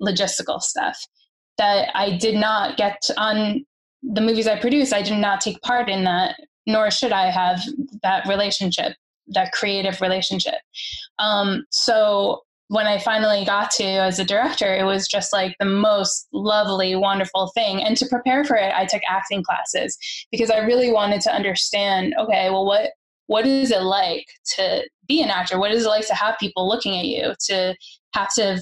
logistical 0.00 0.60
stuff 0.60 0.98
that 1.58 1.90
I 1.94 2.16
did 2.16 2.36
not 2.36 2.76
get 2.76 3.02
on 3.16 3.64
the 4.02 4.20
movies 4.20 4.46
I 4.46 4.58
produce. 4.58 4.92
I 4.92 5.02
did 5.02 5.18
not 5.18 5.40
take 5.40 5.60
part 5.62 5.88
in 5.88 6.04
that, 6.04 6.36
nor 6.66 6.90
should 6.90 7.12
I 7.12 7.30
have 7.30 7.60
that 8.02 8.26
relationship, 8.26 8.94
that 9.28 9.52
creative 9.52 10.00
relationship. 10.00 10.60
Um, 11.18 11.64
so 11.70 12.42
when 12.68 12.86
I 12.86 12.98
finally 12.98 13.44
got 13.44 13.70
to 13.72 13.84
as 13.84 14.18
a 14.18 14.24
director, 14.24 14.74
it 14.74 14.84
was 14.84 15.08
just 15.08 15.32
like 15.32 15.56
the 15.58 15.66
most 15.66 16.28
lovely, 16.32 16.94
wonderful 16.94 17.50
thing. 17.54 17.82
And 17.82 17.96
to 17.96 18.06
prepare 18.06 18.44
for 18.44 18.56
it, 18.56 18.72
I 18.74 18.84
took 18.84 19.02
acting 19.10 19.42
classes 19.42 19.98
because 20.30 20.50
I 20.50 20.58
really 20.58 20.92
wanted 20.92 21.22
to 21.22 21.34
understand, 21.34 22.14
okay, 22.18 22.50
well, 22.50 22.66
what 22.66 22.90
what 23.28 23.46
is 23.46 23.70
it 23.70 23.82
like 23.82 24.26
to 24.56 24.82
be 25.06 25.22
an 25.22 25.28
actor? 25.28 25.58
What 25.58 25.70
is 25.70 25.84
it 25.84 25.88
like 25.88 26.06
to 26.08 26.14
have 26.14 26.38
people 26.40 26.66
looking 26.66 26.98
at 26.98 27.04
you, 27.04 27.34
to 27.48 27.76
have 28.14 28.32
to 28.34 28.58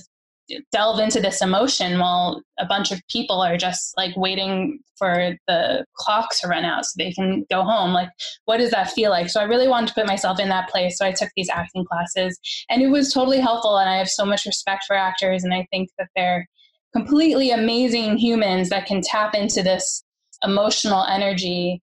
delve 0.73 1.01
into 1.01 1.21
this 1.21 1.41
emotion 1.41 1.99
while 1.99 2.43
a 2.59 2.67
bunch 2.67 2.93
of 2.93 3.01
people 3.11 3.41
are 3.41 3.57
just 3.57 3.97
like 3.97 4.17
waiting 4.17 4.79
for 4.97 5.37
the 5.49 5.85
clock 5.97 6.31
to 6.41 6.49
run 6.49 6.65
out 6.65 6.85
so 6.85 6.93
they 6.97 7.13
can 7.13 7.45
go 7.51 7.63
home 7.63 7.93
like 7.93 8.09
what 8.45 8.59
does 8.59 8.71
that 8.71 8.91
feel 8.93 9.11
like 9.11 9.29
so 9.29 9.41
i 9.41 9.45
really 9.45 9.67
wanted 9.67 9.89
to 9.89 9.95
put 9.95 10.07
myself 10.07 10.39
in 10.39 10.49
that 10.49 10.69
place 10.69 10.97
so 10.99 11.05
i 11.05 11.11
took 11.11 11.29
these 11.37 11.51
acting 11.51 11.85
classes 11.85 12.39
and 12.71 12.81
it 12.81 12.87
was 12.87 13.13
totally 13.13 13.41
helpful 13.41 13.77
and 13.77 13.91
i 13.91 13.97
have 13.97 14.09
so 14.09 14.25
much 14.25 14.47
respect 14.47 14.85
for 14.87 14.95
actors 14.95 15.43
and 15.43 15.53
i 15.53 15.67
think 15.73 15.91
that 15.99 16.09
they're 16.15 16.47
completely 16.95 17.51
amazing 17.51 18.17
humans 18.17 18.69
that 18.69 18.87
can 18.87 19.03
tap 19.03 19.35
into 19.35 19.65
this 19.65 20.05
emotional 20.45 21.05
energy 21.07 21.83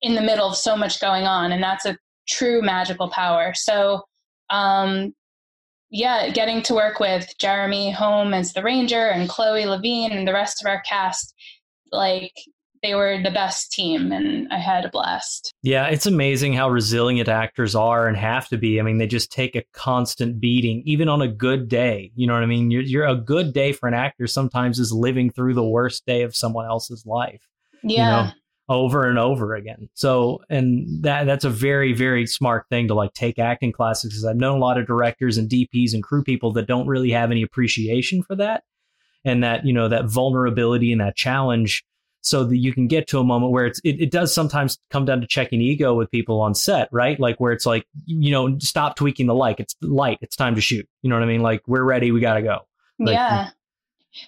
in 0.00 0.14
the 0.14 0.22
middle 0.22 0.48
of 0.48 0.56
so 0.56 0.74
much 0.74 0.98
going 0.98 1.24
on 1.24 1.52
and 1.52 1.62
that's 1.62 1.84
a 1.84 1.94
true 2.28 2.62
magical 2.62 3.08
power 3.10 3.52
so 3.54 4.02
um, 4.50 5.12
yeah, 5.90 6.30
getting 6.30 6.62
to 6.62 6.74
work 6.74 7.00
with 7.00 7.32
Jeremy 7.38 7.90
Holm 7.90 8.34
as 8.34 8.52
the 8.52 8.62
Ranger 8.62 9.08
and 9.08 9.28
Chloe 9.28 9.64
Levine 9.64 10.12
and 10.12 10.28
the 10.28 10.32
rest 10.32 10.62
of 10.62 10.68
our 10.68 10.82
cast, 10.82 11.34
like 11.92 12.32
they 12.82 12.94
were 12.94 13.20
the 13.22 13.30
best 13.30 13.72
team 13.72 14.12
and 14.12 14.46
I 14.52 14.58
had 14.58 14.84
a 14.84 14.90
blast. 14.90 15.52
Yeah, 15.62 15.86
it's 15.86 16.06
amazing 16.06 16.52
how 16.52 16.68
resilient 16.68 17.28
actors 17.28 17.74
are 17.74 18.06
and 18.06 18.16
have 18.16 18.48
to 18.48 18.58
be. 18.58 18.78
I 18.78 18.82
mean, 18.82 18.98
they 18.98 19.06
just 19.06 19.32
take 19.32 19.56
a 19.56 19.64
constant 19.72 20.40
beating, 20.40 20.82
even 20.84 21.08
on 21.08 21.22
a 21.22 21.28
good 21.28 21.68
day. 21.68 22.12
You 22.14 22.26
know 22.26 22.34
what 22.34 22.42
I 22.42 22.46
mean? 22.46 22.70
You're, 22.70 22.82
you're 22.82 23.06
a 23.06 23.16
good 23.16 23.52
day 23.52 23.72
for 23.72 23.88
an 23.88 23.94
actor 23.94 24.26
sometimes 24.26 24.78
is 24.78 24.92
living 24.92 25.30
through 25.30 25.54
the 25.54 25.66
worst 25.66 26.06
day 26.06 26.22
of 26.22 26.36
someone 26.36 26.66
else's 26.66 27.04
life. 27.06 27.48
Yeah. 27.82 27.98
You 28.20 28.26
know? 28.26 28.32
Over 28.68 29.08
and 29.08 29.18
over 29.18 29.54
again. 29.54 29.88
So, 29.94 30.42
and 30.50 31.02
that 31.02 31.24
that's 31.24 31.44
a 31.44 31.50
very 31.50 31.92
very 31.92 32.26
smart 32.26 32.66
thing 32.68 32.88
to 32.88 32.94
like 32.94 33.14
take 33.14 33.38
acting 33.38 33.72
classes 33.72 34.10
because 34.10 34.24
I've 34.24 34.36
known 34.36 34.58
a 34.58 34.60
lot 34.60 34.78
of 34.78 34.86
directors 34.86 35.38
and 35.38 35.48
DPs 35.48 35.94
and 35.94 36.02
crew 36.02 36.22
people 36.22 36.52
that 36.52 36.66
don't 36.66 36.86
really 36.86 37.10
have 37.10 37.30
any 37.30 37.42
appreciation 37.42 38.22
for 38.22 38.36
that 38.36 38.64
and 39.24 39.42
that, 39.42 39.64
you 39.64 39.72
know, 39.72 39.88
that 39.88 40.06
vulnerability 40.06 40.92
and 40.92 41.00
that 41.00 41.16
challenge 41.16 41.84
so 42.20 42.44
that 42.44 42.56
you 42.56 42.72
can 42.72 42.88
get 42.88 43.06
to 43.08 43.18
a 43.18 43.24
moment 43.24 43.52
where 43.52 43.66
it's 43.66 43.80
it, 43.84 44.00
it 44.00 44.10
does 44.10 44.34
sometimes 44.34 44.78
come 44.90 45.04
down 45.04 45.20
to 45.20 45.26
checking 45.26 45.60
ego 45.60 45.94
with 45.94 46.10
people 46.10 46.40
on 46.40 46.54
set, 46.54 46.88
right? 46.92 47.18
Like 47.18 47.38
where 47.38 47.52
it's 47.52 47.64
like, 47.64 47.86
you 48.06 48.30
know, 48.30 48.58
stop 48.58 48.96
tweaking 48.96 49.26
the 49.26 49.34
light. 49.34 49.60
It's 49.60 49.74
light. 49.80 50.18
It's 50.20 50.36
time 50.36 50.54
to 50.56 50.60
shoot. 50.60 50.86
You 51.02 51.10
know 51.10 51.16
what 51.16 51.22
I 51.22 51.26
mean? 51.26 51.42
Like 51.42 51.62
we're 51.66 51.84
ready, 51.84 52.10
we 52.10 52.20
gotta 52.20 52.42
go. 52.42 52.60
Like, 52.98 53.14
yeah. 53.14 53.50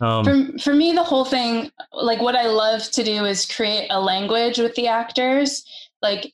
Um, 0.00 0.24
for, 0.24 0.58
for 0.58 0.74
me, 0.74 0.92
the 0.92 1.02
whole 1.02 1.24
thing, 1.24 1.70
like 1.92 2.20
what 2.20 2.36
I 2.36 2.46
love 2.46 2.82
to 2.92 3.02
do 3.02 3.24
is 3.24 3.46
create 3.46 3.88
a 3.90 4.00
language 4.00 4.58
with 4.58 4.74
the 4.74 4.86
actors. 4.86 5.64
Like 6.02 6.32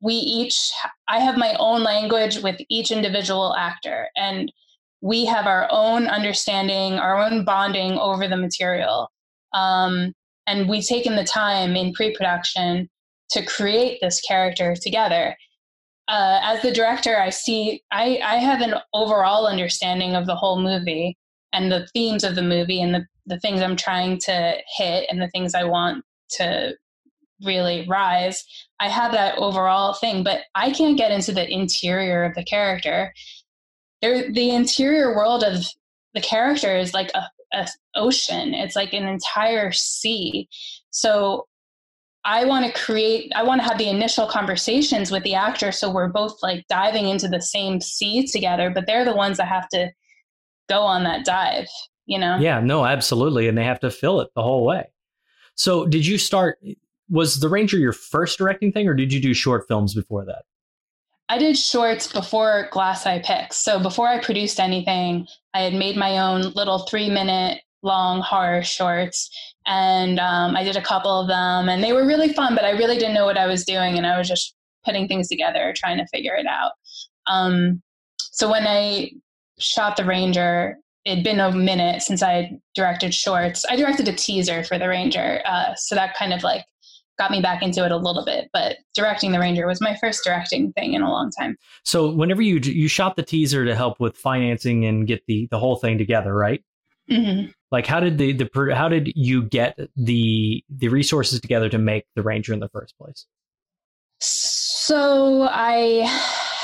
we 0.00 0.14
each, 0.14 0.72
I 1.08 1.20
have 1.20 1.36
my 1.36 1.54
own 1.58 1.82
language 1.82 2.38
with 2.38 2.60
each 2.68 2.90
individual 2.90 3.54
actor, 3.56 4.08
and 4.16 4.52
we 5.00 5.24
have 5.26 5.46
our 5.46 5.68
own 5.70 6.06
understanding, 6.06 6.94
our 6.94 7.18
own 7.18 7.44
bonding 7.44 7.98
over 7.98 8.26
the 8.26 8.36
material. 8.36 9.10
Um, 9.52 10.12
and 10.46 10.68
we've 10.68 10.86
taken 10.86 11.16
the 11.16 11.24
time 11.24 11.76
in 11.76 11.92
pre 11.92 12.14
production 12.14 12.88
to 13.30 13.44
create 13.44 13.98
this 14.00 14.20
character 14.20 14.74
together. 14.74 15.36
Uh, 16.06 16.40
as 16.42 16.60
the 16.60 16.70
director, 16.70 17.18
I 17.18 17.30
see, 17.30 17.82
I, 17.90 18.20
I 18.22 18.36
have 18.36 18.60
an 18.60 18.74
overall 18.92 19.46
understanding 19.46 20.14
of 20.14 20.26
the 20.26 20.36
whole 20.36 20.60
movie 20.60 21.16
and 21.54 21.72
the 21.72 21.86
themes 21.94 22.24
of 22.24 22.34
the 22.34 22.42
movie 22.42 22.82
and 22.82 22.94
the, 22.94 23.06
the 23.26 23.40
things 23.40 23.62
I'm 23.62 23.76
trying 23.76 24.18
to 24.18 24.56
hit 24.76 25.06
and 25.10 25.22
the 25.22 25.28
things 25.28 25.54
I 25.54 25.64
want 25.64 26.04
to 26.30 26.74
really 27.42 27.86
rise. 27.88 28.44
I 28.80 28.88
have 28.88 29.12
that 29.12 29.38
overall 29.38 29.94
thing, 29.94 30.24
but 30.24 30.40
I 30.54 30.72
can't 30.72 30.98
get 30.98 31.12
into 31.12 31.32
the 31.32 31.48
interior 31.48 32.24
of 32.24 32.34
the 32.34 32.44
character. 32.44 33.14
There, 34.02 34.30
the 34.30 34.50
interior 34.50 35.16
world 35.16 35.44
of 35.44 35.64
the 36.12 36.20
character 36.20 36.76
is 36.76 36.92
like 36.92 37.10
a, 37.14 37.22
a 37.56 37.68
ocean. 37.94 38.52
It's 38.52 38.76
like 38.76 38.92
an 38.92 39.06
entire 39.06 39.72
sea. 39.72 40.48
So 40.90 41.46
I 42.24 42.44
want 42.46 42.66
to 42.66 42.80
create, 42.80 43.30
I 43.36 43.42
want 43.42 43.60
to 43.60 43.68
have 43.68 43.78
the 43.78 43.88
initial 43.88 44.26
conversations 44.26 45.10
with 45.10 45.22
the 45.24 45.34
actor 45.34 45.70
so 45.70 45.90
we're 45.90 46.08
both 46.08 46.36
like 46.42 46.66
diving 46.68 47.08
into 47.08 47.28
the 47.28 47.40
same 47.40 47.80
sea 47.80 48.26
together, 48.26 48.70
but 48.70 48.86
they're 48.86 49.04
the 49.04 49.14
ones 49.14 49.36
that 49.36 49.48
have 49.48 49.68
to 49.70 49.90
go 50.68 50.80
on 50.80 51.04
that 51.04 51.24
dive, 51.24 51.68
you 52.06 52.18
know? 52.18 52.38
Yeah, 52.38 52.60
no, 52.60 52.84
absolutely. 52.84 53.48
And 53.48 53.56
they 53.56 53.64
have 53.64 53.80
to 53.80 53.90
fill 53.90 54.20
it 54.20 54.28
the 54.34 54.42
whole 54.42 54.64
way. 54.64 54.84
So 55.54 55.86
did 55.86 56.06
you 56.06 56.18
start, 56.18 56.58
was 57.08 57.40
The 57.40 57.48
Ranger 57.48 57.78
your 57.78 57.92
first 57.92 58.38
directing 58.38 58.72
thing 58.72 58.88
or 58.88 58.94
did 58.94 59.12
you 59.12 59.20
do 59.20 59.34
short 59.34 59.66
films 59.68 59.94
before 59.94 60.24
that? 60.24 60.42
I 61.28 61.38
did 61.38 61.56
shorts 61.56 62.12
before 62.12 62.68
Glass 62.70 63.06
Eye 63.06 63.22
Pix. 63.24 63.56
So 63.56 63.80
before 63.80 64.08
I 64.08 64.20
produced 64.20 64.60
anything, 64.60 65.26
I 65.54 65.60
had 65.60 65.72
made 65.72 65.96
my 65.96 66.18
own 66.18 66.52
little 66.52 66.80
three 66.80 67.08
minute 67.08 67.62
long 67.82 68.20
horror 68.20 68.62
shorts. 68.62 69.30
And 69.66 70.18
um, 70.18 70.56
I 70.56 70.64
did 70.64 70.76
a 70.76 70.82
couple 70.82 71.20
of 71.20 71.28
them 71.28 71.68
and 71.68 71.82
they 71.82 71.92
were 71.92 72.06
really 72.06 72.32
fun, 72.32 72.54
but 72.54 72.64
I 72.64 72.70
really 72.70 72.98
didn't 72.98 73.14
know 73.14 73.24
what 73.24 73.38
I 73.38 73.46
was 73.46 73.64
doing. 73.64 73.96
And 73.96 74.06
I 74.06 74.18
was 74.18 74.28
just 74.28 74.54
putting 74.84 75.08
things 75.08 75.28
together, 75.28 75.72
trying 75.76 75.98
to 75.98 76.06
figure 76.06 76.34
it 76.34 76.46
out. 76.46 76.72
Um, 77.26 77.82
so 78.18 78.50
when 78.50 78.66
I 78.66 79.12
shot 79.58 79.96
The 79.96 80.04
Ranger, 80.04 80.76
it'd 81.04 81.24
been 81.24 81.40
a 81.40 81.52
minute 81.52 82.02
since 82.02 82.22
I 82.22 82.58
directed 82.74 83.14
shorts. 83.14 83.64
I 83.68 83.76
directed 83.76 84.08
a 84.08 84.12
teaser 84.12 84.64
for 84.64 84.78
The 84.78 84.88
Ranger, 84.88 85.42
uh, 85.46 85.74
so 85.74 85.94
that 85.94 86.16
kind 86.16 86.32
of 86.32 86.42
like 86.42 86.64
got 87.18 87.30
me 87.30 87.40
back 87.40 87.62
into 87.62 87.84
it 87.84 87.92
a 87.92 87.96
little 87.96 88.24
bit. 88.24 88.48
But 88.52 88.76
directing 88.94 89.32
The 89.32 89.38
Ranger 89.38 89.66
was 89.66 89.80
my 89.80 89.96
first 90.00 90.24
directing 90.24 90.72
thing 90.72 90.94
in 90.94 91.02
a 91.02 91.10
long 91.10 91.30
time. 91.30 91.56
So 91.84 92.10
whenever 92.10 92.42
you 92.42 92.58
you 92.58 92.88
shot 92.88 93.16
the 93.16 93.22
teaser 93.22 93.64
to 93.64 93.74
help 93.74 94.00
with 94.00 94.16
financing 94.16 94.84
and 94.84 95.06
get 95.06 95.22
the 95.26 95.48
the 95.50 95.58
whole 95.58 95.76
thing 95.76 95.98
together, 95.98 96.34
right? 96.34 96.62
Mm-hmm. 97.10 97.50
Like 97.70 97.86
how 97.86 98.00
did 98.00 98.18
the 98.18 98.32
the 98.32 98.74
how 98.74 98.88
did 98.88 99.12
you 99.14 99.42
get 99.42 99.78
the 99.96 100.64
the 100.68 100.88
resources 100.88 101.40
together 101.40 101.68
to 101.68 101.78
make 101.78 102.06
The 102.14 102.22
Ranger 102.22 102.52
in 102.52 102.60
the 102.60 102.68
first 102.68 102.96
place? 102.98 103.26
So 104.20 105.48
I 105.50 106.04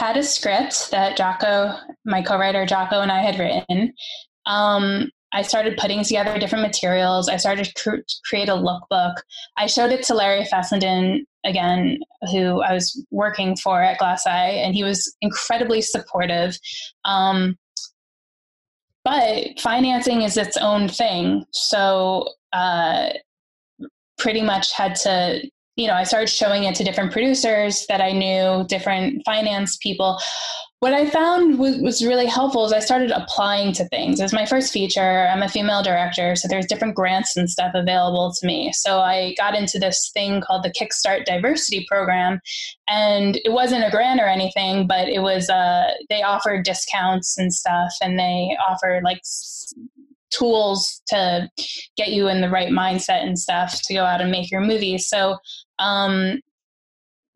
had 0.00 0.16
a 0.16 0.22
script 0.22 0.90
that 0.90 1.18
Giaco, 1.18 1.78
my 2.06 2.22
co-writer 2.22 2.64
Giaco, 2.64 3.02
and 3.02 3.12
I 3.12 3.20
had 3.20 3.38
written. 3.38 3.92
Um, 4.46 5.10
I 5.32 5.42
started 5.42 5.76
putting 5.76 6.02
together 6.02 6.38
different 6.38 6.62
materials. 6.62 7.28
I 7.28 7.36
started 7.36 7.66
to 7.66 7.74
cr- 7.74 7.96
create 8.24 8.48
a 8.48 8.52
lookbook. 8.52 9.16
I 9.58 9.66
showed 9.66 9.92
it 9.92 10.02
to 10.04 10.14
Larry 10.14 10.46
Fessenden 10.46 11.26
again, 11.44 11.98
who 12.32 12.62
I 12.62 12.72
was 12.72 13.04
working 13.10 13.56
for 13.56 13.82
at 13.82 13.98
Glass 13.98 14.26
Eye, 14.26 14.62
and 14.64 14.74
he 14.74 14.82
was 14.82 15.14
incredibly 15.20 15.82
supportive. 15.82 16.58
Um, 17.04 17.58
but 19.04 19.60
financing 19.60 20.22
is 20.22 20.38
its 20.38 20.56
own 20.56 20.88
thing, 20.88 21.44
so 21.52 22.26
uh, 22.54 23.10
pretty 24.16 24.40
much 24.40 24.72
had 24.72 24.94
to 24.94 25.42
you 25.80 25.86
know, 25.86 25.94
I 25.94 26.04
started 26.04 26.28
showing 26.28 26.64
it 26.64 26.74
to 26.74 26.84
different 26.84 27.10
producers 27.10 27.86
that 27.88 28.02
I 28.02 28.12
knew, 28.12 28.66
different 28.68 29.22
finance 29.24 29.78
people. 29.78 30.18
What 30.80 30.92
I 30.92 31.08
found 31.08 31.58
was, 31.58 31.78
was 31.78 32.04
really 32.04 32.26
helpful 32.26 32.66
is 32.66 32.72
I 32.72 32.80
started 32.80 33.10
applying 33.10 33.72
to 33.72 33.88
things. 33.88 34.20
It 34.20 34.22
was 34.22 34.32
my 34.34 34.44
first 34.44 34.72
feature. 34.74 35.26
I'm 35.28 35.42
a 35.42 35.48
female 35.48 35.82
director, 35.82 36.36
so 36.36 36.48
there's 36.48 36.66
different 36.66 36.94
grants 36.94 37.34
and 37.34 37.48
stuff 37.48 37.72
available 37.74 38.32
to 38.38 38.46
me. 38.46 38.72
So 38.74 39.00
I 39.00 39.34
got 39.38 39.54
into 39.54 39.78
this 39.78 40.10
thing 40.12 40.42
called 40.42 40.64
the 40.64 40.72
Kickstart 40.72 41.24
Diversity 41.24 41.86
Program, 41.90 42.40
and 42.86 43.36
it 43.36 43.52
wasn't 43.52 43.84
a 43.84 43.90
grant 43.90 44.20
or 44.20 44.26
anything, 44.26 44.86
but 44.86 45.08
it 45.08 45.20
was 45.20 45.48
uh, 45.48 45.92
they 46.10 46.22
offered 46.22 46.64
discounts 46.64 47.38
and 47.38 47.52
stuff, 47.52 47.92
and 48.02 48.18
they 48.18 48.56
offered 48.68 49.02
like 49.02 49.22
tools 50.30 51.02
to 51.08 51.48
get 51.96 52.08
you 52.08 52.28
in 52.28 52.40
the 52.40 52.48
right 52.48 52.70
mindset 52.70 53.22
and 53.22 53.38
stuff 53.38 53.80
to 53.82 53.94
go 53.94 54.04
out 54.04 54.20
and 54.20 54.30
make 54.30 54.50
your 54.50 54.60
movie. 54.60 54.98
So 54.98 55.36
um, 55.80 56.40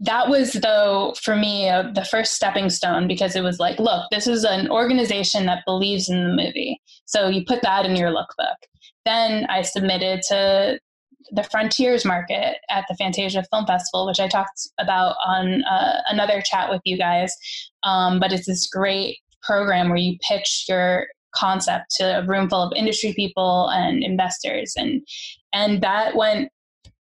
that 0.00 0.28
was 0.28 0.54
though 0.54 1.14
for 1.22 1.36
me 1.36 1.68
uh, 1.68 1.90
the 1.94 2.04
first 2.04 2.34
stepping 2.34 2.68
stone 2.68 3.08
because 3.08 3.36
it 3.36 3.42
was 3.42 3.58
like 3.58 3.78
look 3.78 4.10
this 4.10 4.26
is 4.26 4.44
an 4.44 4.68
organization 4.70 5.46
that 5.46 5.62
believes 5.66 6.08
in 6.08 6.24
the 6.24 6.34
movie. 6.34 6.80
So 7.06 7.28
you 7.28 7.44
put 7.44 7.62
that 7.62 7.86
in 7.86 7.96
your 7.96 8.10
lookbook. 8.10 8.56
Then 9.04 9.46
i 9.46 9.62
submitted 9.62 10.22
to 10.28 10.78
the 11.32 11.44
frontiers 11.44 12.04
market 12.04 12.56
at 12.68 12.84
the 12.88 12.94
fantasia 12.96 13.44
film 13.50 13.64
festival 13.66 14.06
which 14.06 14.20
i 14.20 14.28
talked 14.28 14.68
about 14.78 15.16
on 15.26 15.64
uh, 15.64 16.02
another 16.08 16.42
chat 16.42 16.70
with 16.70 16.82
you 16.84 16.98
guys. 16.98 17.32
Um, 17.82 18.20
but 18.20 18.32
it's 18.32 18.46
this 18.46 18.68
great 18.68 19.18
program 19.42 19.88
where 19.88 19.98
you 19.98 20.18
pitch 20.28 20.66
your 20.68 21.06
concept 21.34 21.86
to 21.96 22.18
a 22.18 22.26
room 22.26 22.48
full 22.48 22.62
of 22.62 22.72
industry 22.74 23.12
people 23.14 23.68
and 23.70 24.02
investors. 24.02 24.74
And 24.76 25.02
and 25.52 25.82
that 25.82 26.16
went 26.16 26.50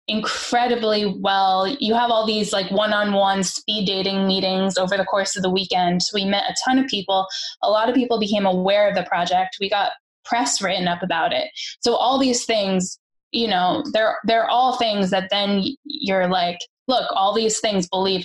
incredibly 0.08 1.06
well. 1.06 1.66
You 1.80 1.94
have 1.94 2.10
all 2.10 2.26
these 2.26 2.52
like 2.52 2.70
one-on-one 2.70 3.42
speed 3.42 3.86
dating 3.86 4.26
meetings 4.26 4.78
over 4.78 4.96
the 4.96 5.04
course 5.04 5.36
of 5.36 5.42
the 5.42 5.50
weekend. 5.50 6.00
We 6.14 6.24
met 6.24 6.50
a 6.50 6.54
ton 6.64 6.78
of 6.78 6.86
people. 6.86 7.26
A 7.62 7.70
lot 7.70 7.88
of 7.88 7.94
people 7.94 8.20
became 8.20 8.46
aware 8.46 8.88
of 8.88 8.94
the 8.94 9.02
project. 9.04 9.56
We 9.60 9.68
got 9.68 9.92
press 10.24 10.60
written 10.60 10.88
up 10.88 11.02
about 11.02 11.32
it. 11.32 11.48
So 11.80 11.94
all 11.94 12.18
these 12.18 12.44
things 12.44 12.98
you 13.32 13.48
know 13.48 13.82
they're 13.92 14.16
they're 14.24 14.48
all 14.48 14.76
things 14.76 15.10
that 15.10 15.28
then 15.30 15.62
you're 15.84 16.28
like 16.28 16.58
look 16.88 17.10
all 17.10 17.34
these 17.34 17.58
things 17.58 17.88
believe 17.88 18.24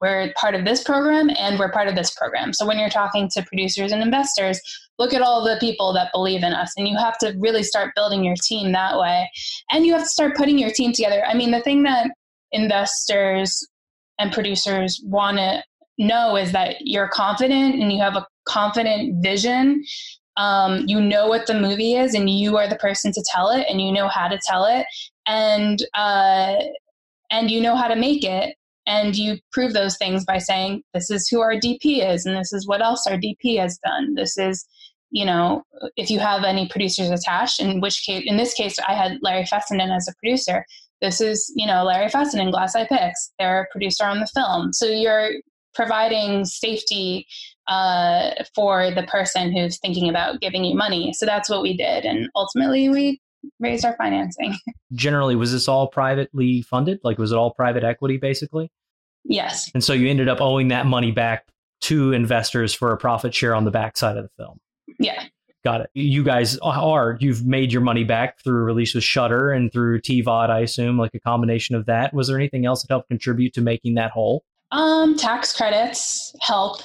we're 0.00 0.32
part 0.38 0.54
of 0.54 0.64
this 0.64 0.82
program 0.82 1.30
and 1.38 1.58
we're 1.58 1.70
part 1.70 1.86
of 1.86 1.94
this 1.94 2.12
program. 2.14 2.52
So 2.52 2.66
when 2.66 2.78
you're 2.78 2.88
talking 2.88 3.28
to 3.34 3.42
producers 3.42 3.92
and 3.92 4.02
investors 4.02 4.60
look 5.00 5.14
at 5.14 5.22
all 5.22 5.42
the 5.42 5.56
people 5.58 5.94
that 5.94 6.12
believe 6.12 6.44
in 6.44 6.52
us. 6.52 6.72
And 6.76 6.86
you 6.86 6.96
have 6.98 7.16
to 7.18 7.34
really 7.38 7.62
start 7.62 7.94
building 7.96 8.22
your 8.22 8.36
team 8.36 8.70
that 8.72 8.98
way. 8.98 9.28
And 9.72 9.86
you 9.86 9.94
have 9.94 10.02
to 10.02 10.08
start 10.08 10.36
putting 10.36 10.58
your 10.58 10.70
team 10.70 10.92
together. 10.92 11.24
I 11.26 11.34
mean 11.34 11.50
the 11.50 11.62
thing 11.62 11.82
that 11.84 12.10
investors 12.52 13.66
and 14.18 14.30
producers 14.30 15.00
want 15.04 15.38
to 15.38 15.64
know 15.98 16.36
is 16.36 16.52
that 16.52 16.76
you're 16.80 17.08
confident 17.08 17.76
and 17.76 17.90
you 17.90 18.00
have 18.00 18.14
a 18.14 18.26
confident 18.46 19.22
vision. 19.22 19.82
Um, 20.36 20.84
you 20.86 21.00
know 21.00 21.28
what 21.28 21.46
the 21.46 21.58
movie 21.58 21.94
is 21.94 22.14
and 22.14 22.28
you 22.28 22.58
are 22.58 22.68
the 22.68 22.76
person 22.76 23.10
to 23.12 23.24
tell 23.34 23.50
it 23.50 23.66
and 23.68 23.80
you 23.80 23.92
know 23.92 24.08
how 24.08 24.28
to 24.28 24.38
tell 24.46 24.66
it. 24.66 24.86
And 25.26 25.82
uh, 25.94 26.56
and 27.30 27.50
you 27.50 27.60
know 27.60 27.74
how 27.74 27.88
to 27.88 27.96
make 27.96 28.22
it. 28.22 28.54
And 28.86 29.16
you 29.16 29.38
prove 29.52 29.72
those 29.72 29.96
things 29.96 30.24
by 30.24 30.38
saying 30.38 30.82
this 30.92 31.10
is 31.10 31.28
who 31.28 31.40
our 31.40 31.54
dp 31.54 32.04
is 32.04 32.26
and 32.26 32.36
this 32.36 32.52
is 32.52 32.66
what 32.66 32.82
else 32.82 33.06
our 33.06 33.16
dp 33.16 33.58
has 33.58 33.78
done. 33.78 34.14
This 34.14 34.36
is 34.36 34.66
you 35.10 35.24
know 35.24 35.62
if 35.96 36.10
you 36.10 36.18
have 36.18 36.44
any 36.44 36.68
producers 36.68 37.10
attached 37.10 37.60
in 37.60 37.80
which 37.80 38.04
case 38.04 38.24
in 38.26 38.36
this 38.36 38.54
case 38.54 38.78
i 38.88 38.94
had 38.94 39.18
larry 39.22 39.44
fessenden 39.46 39.90
as 39.90 40.08
a 40.08 40.14
producer 40.22 40.64
this 41.00 41.20
is 41.20 41.52
you 41.56 41.66
know 41.66 41.84
larry 41.84 42.08
fessenden 42.08 42.50
glass 42.50 42.74
eye 42.74 42.86
pix 42.86 43.32
they're 43.38 43.62
a 43.62 43.72
producer 43.72 44.04
on 44.04 44.20
the 44.20 44.26
film 44.26 44.72
so 44.72 44.86
you're 44.86 45.30
providing 45.72 46.44
safety 46.44 47.24
uh, 47.68 48.32
for 48.56 48.90
the 48.90 49.04
person 49.04 49.52
who's 49.52 49.78
thinking 49.78 50.08
about 50.08 50.40
giving 50.40 50.64
you 50.64 50.74
money 50.74 51.12
so 51.12 51.24
that's 51.24 51.48
what 51.48 51.62
we 51.62 51.76
did 51.76 52.04
and 52.04 52.28
ultimately 52.34 52.88
we 52.88 53.20
raised 53.60 53.84
our 53.84 53.96
financing 53.96 54.54
Generally, 54.92 55.36
was 55.36 55.52
this 55.52 55.68
all 55.68 55.86
privately 55.86 56.62
funded? 56.62 56.98
Like, 57.04 57.16
was 57.16 57.30
it 57.30 57.36
all 57.36 57.52
private 57.52 57.84
equity, 57.84 58.16
basically? 58.16 58.70
yes 59.24 59.70
And 59.74 59.84
so 59.84 59.92
you 59.92 60.08
ended 60.08 60.28
up 60.28 60.40
owing 60.40 60.68
that 60.68 60.86
money 60.86 61.12
back 61.12 61.46
to 61.82 62.12
investors 62.12 62.72
for 62.72 62.92
a 62.92 62.96
profit 62.96 63.34
share 63.34 63.54
on 63.54 63.64
the 63.64 63.70
backside 63.70 64.16
of 64.16 64.24
the 64.24 64.30
film. 64.42 64.58
Yeah 65.00 65.24
Got 65.62 65.82
it. 65.82 65.90
You 65.92 66.24
guys 66.24 66.56
are 66.58 67.18
you've 67.20 67.44
made 67.44 67.70
your 67.70 67.82
money 67.82 68.02
back 68.02 68.42
through 68.42 68.64
release 68.64 68.94
with 68.94 69.04
Shudder 69.04 69.50
and 69.50 69.70
through 69.70 70.00
TVOD, 70.00 70.48
I 70.48 70.60
assume, 70.60 70.96
like 70.96 71.14
a 71.14 71.20
combination 71.20 71.74
of 71.74 71.84
that. 71.84 72.14
Was 72.14 72.28
there 72.28 72.38
anything 72.38 72.64
else 72.64 72.82
that 72.82 72.90
helped 72.90 73.08
contribute 73.08 73.52
to 73.54 73.60
making 73.60 73.94
that 73.96 74.10
whole? 74.10 74.42
Um, 74.70 75.16
tax 75.18 75.54
credits 75.54 76.34
help. 76.40 76.80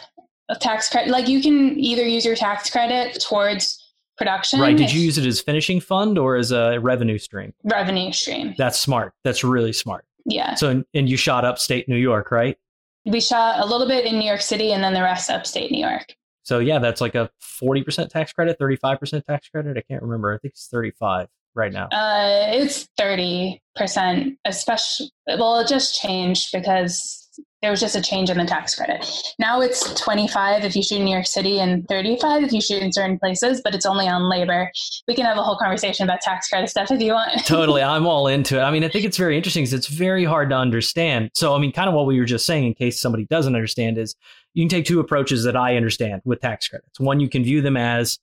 A 0.50 0.56
tax 0.56 0.90
credit, 0.90 1.10
like 1.10 1.28
you 1.30 1.42
can 1.42 1.80
either 1.80 2.04
use 2.04 2.26
your 2.26 2.36
tax 2.36 2.70
credit 2.70 3.20
towards 3.22 3.82
production. 4.18 4.60
Right. 4.60 4.76
Did 4.76 4.92
you 4.94 5.02
use 5.02 5.18
it 5.18 5.26
as 5.26 5.40
finishing 5.40 5.80
fund 5.80 6.20
or 6.20 6.36
as 6.36 6.52
a 6.52 6.78
revenue 6.80 7.18
stream? 7.18 7.54
revenue 7.64 8.12
stream? 8.12 8.56
That's 8.58 8.78
smart. 8.78 9.14
That's 9.24 9.44
really 9.44 9.74
smart. 9.74 10.06
Yeah, 10.26 10.56
So 10.56 10.84
and 10.94 11.10
you 11.10 11.18
shot 11.18 11.46
upstate 11.46 11.88
New 11.88 11.96
York, 11.96 12.30
right? 12.30 12.58
we 13.06 13.22
shot 13.22 13.60
a 13.60 13.66
little 13.66 13.88
bit 13.88 14.06
in 14.06 14.18
New 14.20 14.26
York 14.26 14.42
City 14.42 14.74
and 14.74 14.84
then 14.84 14.94
the 14.94 15.02
rest 15.02 15.30
upstate 15.30 15.72
New 15.72 15.80
York. 15.80 16.16
So 16.46 16.60
yeah, 16.60 16.80
that's 16.80 17.02
like 17.02 17.16
a 17.16 17.30
40% 17.62 18.10
tax 18.10 18.32
credit, 18.32 18.58
35% 18.60 19.26
tax 19.26 19.50
credit. 19.50 19.78
I 19.78 19.82
can't 19.82 20.02
remember. 20.02 20.34
I 20.34 20.38
think 20.38 20.54
it's 20.54 20.68
35 20.72 21.28
right 21.56 21.74
now. 21.74 21.88
Uh, 21.92 22.46
it's 22.50 22.88
thirty 22.98 23.62
percent, 23.76 24.38
especially. 24.46 25.10
Well, 25.26 25.60
it 25.60 25.68
just 25.68 26.00
changed 26.00 26.50
because 26.54 27.25
there 27.66 27.72
was 27.72 27.80
just 27.80 27.96
a 27.96 28.02
change 28.02 28.30
in 28.30 28.38
the 28.38 28.46
tax 28.46 28.76
credit. 28.76 29.04
Now 29.40 29.60
it's 29.60 30.00
twenty 30.00 30.28
five 30.28 30.64
if 30.64 30.76
you 30.76 30.84
shoot 30.84 30.98
in 30.98 31.06
New 31.06 31.12
York 31.12 31.26
City 31.26 31.60
and 31.60 31.88
thirty 31.88 32.16
five 32.20 32.44
if 32.44 32.54
you 32.54 32.62
shoot 32.62 32.84
in 32.84 32.94
certain 32.94 33.18
places, 33.18 33.60
but 33.64 33.74
it's 33.74 33.88
only 33.88 34.08
on 34.08 34.30
labor. 34.30 34.72
We 35.08 35.16
can 35.16 35.26
have 35.26 35.40
a 35.40 35.42
whole 35.42 35.58
conversation 35.58 36.04
about 36.04 36.22
tax 36.22 36.48
credit 36.48 36.70
stuff 36.70 36.92
if 36.92 37.02
you 37.02 37.14
want. 37.14 37.32
totally. 37.48 37.82
I'm 37.82 38.06
all 38.06 38.28
into 38.28 38.60
it. 38.60 38.62
I 38.62 38.70
mean, 38.70 38.84
I 38.84 38.88
think 38.88 39.04
it's 39.04 39.18
very 39.18 39.36
interesting 39.36 39.64
because 39.64 39.74
it's 39.74 39.88
very 39.88 40.24
hard 40.24 40.52
to 40.52 40.56
understand. 40.56 41.32
So, 41.34 41.56
I 41.56 41.58
mean, 41.58 41.72
kind 41.72 41.90
of 41.90 41.96
what 41.96 42.06
we 42.06 42.20
were 42.20 42.26
just 42.26 42.46
saying, 42.46 42.66
in 42.66 42.76
case 42.76 43.02
somebody 43.02 43.26
doesn't 43.26 43.56
understand, 43.56 43.98
is 43.98 44.16
you 44.54 44.62
can 44.62 44.70
take 44.70 44.86
two 44.86 45.00
approaches 45.00 45.44
that 45.46 45.58
I 45.58 45.76
understand 45.76 46.22
with 46.24 46.42
tax 46.42 46.68
credits. 46.68 47.00
One, 47.00 47.20
you 47.20 47.30
can 47.30 47.44
view 47.44 47.64
them 47.64 47.78
as 47.78 48.20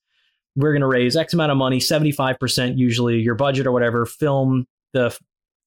we're 0.54 0.72
going 0.72 0.82
to 0.82 0.87
raise 0.87 1.16
X 1.16 1.34
amount 1.34 1.50
of 1.50 1.58
money, 1.58 1.80
75% 1.80 2.78
usually 2.78 3.18
your 3.18 3.34
budget 3.34 3.66
or 3.66 3.72
whatever, 3.72 4.06
film 4.06 4.66
the, 4.92 5.18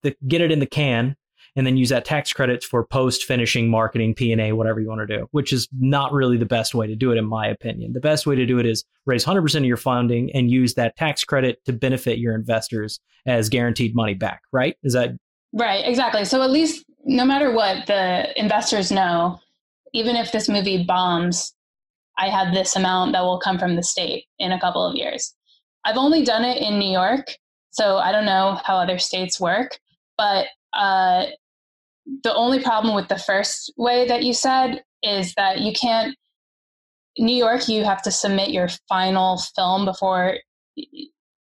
the 0.03 0.15
get 0.25 0.39
it 0.39 0.53
in 0.53 0.59
the 0.59 0.65
can, 0.65 1.17
and 1.55 1.65
then 1.65 1.77
use 1.77 1.89
that 1.89 2.05
tax 2.05 2.33
credits 2.33 2.65
for 2.65 2.85
post 2.85 3.23
finishing 3.23 3.69
marketing, 3.69 4.13
P&A, 4.13 4.51
whatever 4.51 4.79
you 4.79 4.89
want 4.89 5.07
to 5.07 5.17
do, 5.17 5.27
which 5.31 5.53
is 5.53 5.67
not 5.79 6.11
really 6.11 6.37
the 6.37 6.45
best 6.45 6.75
way 6.75 6.85
to 6.87 6.95
do 6.95 7.11
it, 7.11 7.17
in 7.17 7.25
my 7.25 7.47
opinion. 7.47 7.93
The 7.93 8.01
best 8.01 8.25
way 8.25 8.35
to 8.35 8.45
do 8.45 8.59
it 8.59 8.65
is 8.65 8.83
raise 9.05 9.25
100% 9.25 9.55
of 9.55 9.65
your 9.65 9.77
funding 9.77 10.31
and 10.33 10.51
use 10.51 10.73
that 10.73 10.97
tax 10.97 11.23
credit 11.23 11.63
to 11.65 11.73
benefit 11.73 12.19
your 12.19 12.35
investors 12.35 12.99
as 13.25 13.49
guaranteed 13.49 13.95
money 13.95 14.13
back, 14.13 14.41
right? 14.51 14.75
Is 14.83 14.93
that 14.93 15.11
Right, 15.53 15.87
exactly. 15.87 16.25
So 16.25 16.41
at 16.41 16.51
least 16.51 16.83
no 17.05 17.23
matter 17.23 17.53
what, 17.53 17.87
the 17.87 18.37
investors 18.37 18.91
know, 18.91 19.39
even 19.93 20.17
if 20.17 20.33
this 20.33 20.49
movie 20.49 20.83
bombs, 20.83 21.53
I 22.17 22.29
have 22.29 22.53
this 22.53 22.75
amount 22.75 23.13
that 23.13 23.23
will 23.23 23.39
come 23.39 23.57
from 23.57 23.77
the 23.77 23.83
state 23.83 24.25
in 24.37 24.51
a 24.51 24.59
couple 24.59 24.85
of 24.85 24.95
years. 24.95 25.33
I've 25.85 25.97
only 25.97 26.25
done 26.25 26.43
it 26.43 26.61
in 26.61 26.77
New 26.77 26.91
York, 26.91 27.37
so 27.71 27.97
I 27.97 28.11
don't 28.11 28.25
know 28.25 28.59
how 28.65 28.75
other 28.77 28.97
states 28.97 29.39
work, 29.39 29.79
but 30.17 30.47
uh, 30.73 31.27
the 32.23 32.33
only 32.33 32.59
problem 32.59 32.95
with 32.95 33.07
the 33.07 33.17
first 33.17 33.73
way 33.77 34.07
that 34.07 34.23
you 34.23 34.33
said 34.33 34.83
is 35.03 35.33
that 35.35 35.59
you 35.59 35.73
can't 35.73 36.15
New 37.17 37.35
York 37.35 37.69
you 37.69 37.83
have 37.83 38.01
to 38.03 38.11
submit 38.11 38.49
your 38.49 38.67
final 38.89 39.41
film 39.55 39.85
before 39.85 40.37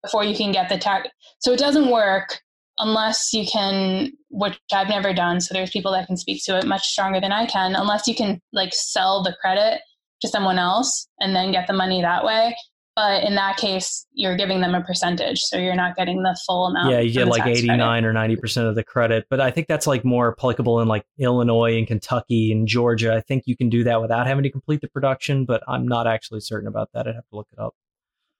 before 0.02 0.24
you 0.24 0.36
can 0.36 0.52
get 0.52 0.68
the 0.68 0.78
tax 0.78 1.08
so 1.40 1.52
it 1.52 1.58
doesn't 1.58 1.90
work 1.90 2.40
unless 2.78 3.32
you 3.32 3.46
can 3.46 4.12
which 4.30 4.58
i've 4.72 4.88
never 4.88 5.14
done 5.14 5.40
so 5.40 5.54
there's 5.54 5.70
people 5.70 5.92
that 5.92 6.06
can 6.06 6.16
speak 6.16 6.42
to 6.44 6.58
it 6.58 6.66
much 6.66 6.86
stronger 6.86 7.20
than 7.20 7.32
i 7.32 7.46
can 7.46 7.74
unless 7.74 8.06
you 8.06 8.14
can 8.14 8.40
like 8.52 8.74
sell 8.74 9.22
the 9.22 9.34
credit 9.40 9.80
to 10.20 10.28
someone 10.28 10.58
else 10.58 11.08
and 11.20 11.34
then 11.34 11.52
get 11.52 11.66
the 11.66 11.72
money 11.72 12.02
that 12.02 12.24
way 12.24 12.54
but 12.96 13.24
in 13.24 13.34
that 13.34 13.56
case 13.56 14.06
you're 14.12 14.36
giving 14.36 14.60
them 14.60 14.74
a 14.74 14.82
percentage 14.82 15.40
so 15.40 15.56
you're 15.56 15.74
not 15.74 15.96
getting 15.96 16.22
the 16.22 16.38
full 16.46 16.66
amount 16.66 16.90
yeah, 16.90 17.00
you 17.00 17.12
get 17.12 17.26
like 17.26 17.42
tax 17.42 17.60
credit. 17.60 17.64
89 17.64 18.04
or 18.04 18.12
90% 18.12 18.68
of 18.68 18.74
the 18.74 18.84
credit, 18.84 19.26
but 19.30 19.40
I 19.40 19.50
think 19.50 19.66
that's 19.66 19.86
like 19.86 20.04
more 20.04 20.32
applicable 20.32 20.80
in 20.80 20.88
like 20.88 21.04
Illinois 21.18 21.76
and 21.76 21.86
Kentucky 21.86 22.52
and 22.52 22.66
Georgia. 22.68 23.14
I 23.14 23.20
think 23.20 23.44
you 23.46 23.56
can 23.56 23.68
do 23.68 23.84
that 23.84 24.00
without 24.00 24.26
having 24.26 24.42
to 24.44 24.50
complete 24.50 24.80
the 24.80 24.88
production, 24.88 25.44
but 25.44 25.62
I'm 25.68 25.86
not 25.88 26.06
actually 26.06 26.40
certain 26.40 26.68
about 26.68 26.90
that. 26.94 27.06
I'd 27.08 27.14
have 27.14 27.28
to 27.30 27.36
look 27.36 27.48
it 27.52 27.58
up. 27.58 27.74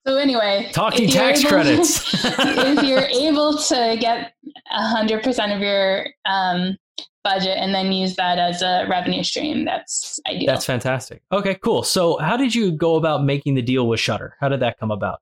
so 0.07 0.17
anyway 0.17 0.71
Talking 0.73 1.09
tax 1.09 1.41
able- 1.41 1.51
credits. 1.51 2.25
if 2.25 2.83
you're 2.83 3.01
able 3.01 3.57
to 3.59 3.97
get 4.01 4.35
100% 4.73 5.55
of 5.57 5.61
your 5.61 6.07
um, 6.27 6.77
budget 7.23 7.57
and 7.59 7.75
then 7.75 7.91
use 7.91 8.17
that 8.17 8.39
as 8.39 8.61
a 8.63 8.87
revenue 8.89 9.23
stream 9.23 9.65
that's 9.65 10.21
ideal 10.29 10.47
That's 10.47 10.67
fantastic. 10.67 11.23
Okay, 11.33 11.55
cool. 11.57 11.83
So, 11.83 12.19
how 12.19 12.37
did 12.37 12.55
you 12.55 12.71
go 12.71 12.97
about 12.97 13.25
making 13.25 13.55
the 13.55 13.63
deal 13.63 13.89
with 13.89 13.99
Shudder? 13.99 14.37
How 14.41 14.49
did 14.49 14.61
that 14.61 14.79
come 14.79 14.91
about? 14.91 15.21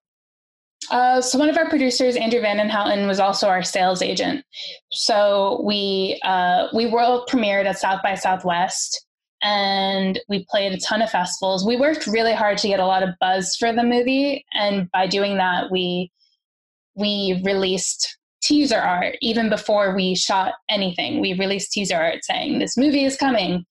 Uh, 0.91 1.21
so 1.21 1.39
one 1.39 1.49
of 1.49 1.57
our 1.57 1.69
producers, 1.69 2.17
Andrew 2.17 2.41
Vandenhouten, 2.41 3.07
was 3.07 3.21
also 3.21 3.49
our 3.49 3.63
sales 3.63 4.03
agent. 4.03 4.45
So 4.91 5.63
we 5.65 6.21
uh, 6.25 6.67
we 6.75 6.87
world 6.87 7.29
premiered 7.31 7.67
at 7.67 7.79
South 7.79 8.03
by 8.03 8.17
Southwest, 8.17 9.07
and 9.43 10.19
we 10.29 10.45
played 10.51 10.73
a 10.73 10.79
ton 10.79 11.03
of 11.03 11.11
festivals. 11.11 11.65
We 11.65 11.77
worked 11.77 12.07
really 12.07 12.35
hard 12.35 12.59
to 12.59 12.69
get 12.69 12.81
a 12.81 12.87
lot 12.87 13.05
of 13.05 13.11
buzz 13.21 13.57
for 13.57 13.73
the 13.73 13.85
movie, 13.85 14.45
and 14.55 14.91
by 14.91 15.07
doing 15.07 15.37
that, 15.37 15.71
we 15.71 16.11
we 16.97 17.41
released 17.45 18.19
teaser 18.43 18.79
art 18.79 19.17
even 19.21 19.49
before 19.49 19.95
we 19.95 20.15
shot 20.15 20.55
anything. 20.69 21.21
We 21.21 21.35
released 21.35 21.73
teaser 21.73 21.97
art 21.97 22.25
saying 22.25 22.59
this 22.59 22.77
movie 22.77 23.05
is 23.05 23.17
coming. 23.17 23.65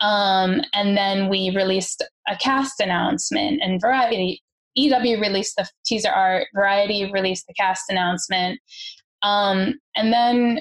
Um, 0.00 0.60
and 0.72 0.96
then 0.96 1.28
we 1.28 1.54
released 1.54 2.02
a 2.28 2.36
cast 2.36 2.80
announcement 2.80 3.60
and 3.62 3.80
variety 3.80 4.42
EW 4.74 5.20
released 5.20 5.56
the 5.56 5.68
teaser 5.84 6.10
art, 6.10 6.48
Variety 6.54 7.10
released 7.12 7.46
the 7.46 7.54
cast 7.54 7.84
announcement, 7.88 8.60
um, 9.22 9.74
and 9.96 10.12
then 10.12 10.60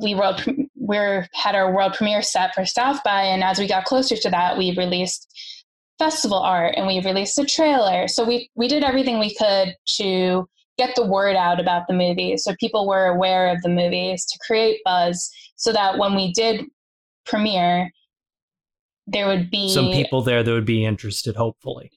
we 0.00 0.14
world 0.14 0.44
we're 0.76 1.28
had 1.32 1.54
our 1.54 1.72
world 1.74 1.94
premiere 1.94 2.22
set 2.22 2.54
for 2.54 2.64
South 2.64 3.02
by, 3.04 3.22
and 3.22 3.42
as 3.42 3.58
we 3.58 3.66
got 3.66 3.84
closer 3.84 4.16
to 4.16 4.30
that, 4.30 4.56
we 4.56 4.76
released 4.76 5.28
festival 5.98 6.38
art 6.38 6.74
and 6.76 6.86
we 6.86 7.00
released 7.00 7.38
a 7.38 7.44
trailer. 7.44 8.08
So 8.08 8.24
we 8.24 8.50
we 8.54 8.68
did 8.68 8.84
everything 8.84 9.18
we 9.18 9.34
could 9.34 9.74
to 9.96 10.48
get 10.78 10.94
the 10.96 11.06
word 11.06 11.36
out 11.36 11.60
about 11.60 11.86
the 11.88 11.94
movie, 11.94 12.36
so 12.36 12.54
people 12.58 12.86
were 12.86 13.06
aware 13.06 13.48
of 13.48 13.62
the 13.62 13.68
movies, 13.68 14.24
to 14.26 14.38
create 14.46 14.80
buzz, 14.84 15.30
so 15.56 15.72
that 15.72 15.98
when 15.98 16.14
we 16.14 16.32
did 16.32 16.64
premiere, 17.26 17.90
there 19.06 19.26
would 19.26 19.50
be 19.50 19.72
Some 19.72 19.90
people 19.92 20.22
there 20.22 20.42
that 20.42 20.50
would 20.52 20.64
be 20.64 20.84
interested, 20.84 21.36
hopefully. 21.36 21.90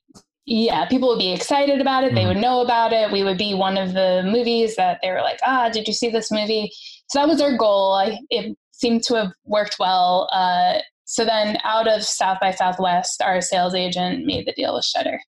yeah, 0.45 0.85
people 0.85 1.09
would 1.09 1.19
be 1.19 1.33
excited 1.33 1.81
about 1.81 2.03
it. 2.03 2.13
They 2.15 2.23
Mhm. 2.23 2.27
would 2.27 2.37
know 2.37 2.61
about 2.61 2.93
it. 2.93 3.11
We 3.11 3.23
would 3.23 3.37
be 3.37 3.53
one 3.53 3.77
of 3.77 3.93
the 3.93 4.23
movies 4.25 4.75
that 4.75 4.99
they 5.01 5.09
were 5.11 5.21
like, 5.21 5.39
ah, 5.45 5.69
did 5.69 5.87
you 5.87 5.93
see 5.93 6.09
this 6.09 6.31
movie? 6.31 6.71
So 7.09 7.19
that 7.19 7.27
was 7.27 7.41
our 7.41 7.55
goal. 7.57 7.93
I, 7.93 8.19
it 8.29 8.57
seemed 8.71 9.03
to 9.05 9.15
have 9.15 9.31
worked 9.45 9.77
well. 9.79 10.29
Uh, 10.31 10.79
so 11.05 11.25
then 11.25 11.57
out 11.63 11.87
of 11.87 12.03
South 12.03 12.37
by 12.39 12.51
Southwest, 12.51 13.21
our 13.21 13.41
sales 13.41 13.73
agent 13.73 14.25
made 14.25 14.45
the 14.45 14.53
deal 14.53 14.75
with 14.75 14.85
Shudder. 14.85 15.19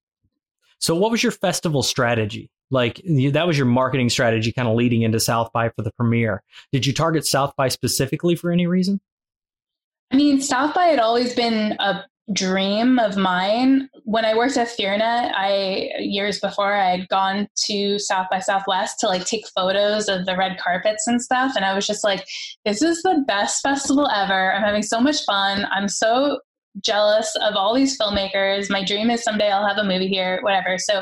So, 0.80 0.96
what 0.96 1.12
was 1.12 1.22
your 1.24 1.32
festival 1.34 1.84
strategy? 1.84 2.50
Like 2.72 3.02
that 3.06 3.48
was 3.48 3.58
your 3.58 3.66
marketing 3.66 4.10
strategy, 4.10 4.52
kind 4.52 4.68
of 4.68 4.76
leading 4.76 5.02
into 5.02 5.20
South 5.20 5.52
by 5.54 5.70
for 5.70 5.82
the 5.82 5.92
premiere. 5.92 6.44
Did 6.72 6.86
you 6.86 6.94
target 6.94 7.26
South 7.26 7.56
by 7.56 7.68
specifically 7.70 8.36
for 8.36 8.52
any 8.52 8.68
reason? 8.68 9.02
I 10.12 10.16
mean, 10.16 10.42
South 10.42 10.74
by 10.74 10.86
had 10.86 11.00
always 11.00 11.34
been 11.34 11.76
a 11.80 12.04
dream 12.34 13.00
of 13.00 13.18
mine. 13.18 13.90
When 14.04 14.26
I 14.26 14.36
worked 14.36 14.58
at 14.58 14.68
FearNet, 14.68 15.32
I 15.36 15.90
years 16.00 16.40
before 16.40 16.74
I 16.74 16.92
had 16.98 17.08
gone 17.08 17.48
to 17.66 17.98
South 18.00 18.28
by 18.30 18.40
Southwest 18.40 19.00
to 19.00 19.08
like 19.08 19.26
take 19.26 19.48
photos 19.56 20.08
of 20.08 20.26
the 20.26 20.36
red 20.36 20.58
carpets 20.60 21.08
and 21.08 21.22
stuff, 21.22 21.54
and 21.56 21.66
I 21.66 21.74
was 21.74 21.88
just 21.88 22.04
like, 22.04 22.28
"This 22.66 22.82
is 22.82 23.02
the 23.02 23.24
best 23.28 23.62
festival 23.62 24.10
ever! 24.10 24.54
I'm 24.54 24.64
having 24.64 24.84
so 24.84 25.00
much 25.00 25.24
fun. 25.26 25.66
I'm 25.72 25.88
so 25.88 26.40
jealous 26.82 27.36
of 27.42 27.56
all 27.56 27.74
these 27.74 27.98
filmmakers. 27.98 28.70
My 28.70 28.84
dream 28.84 29.10
is 29.10 29.24
someday 29.24 29.52
I'll 29.52 29.68
have 29.68 29.78
a 29.78 29.84
movie 29.84 30.08
here, 30.08 30.40
whatever." 30.42 30.78
So, 30.78 31.02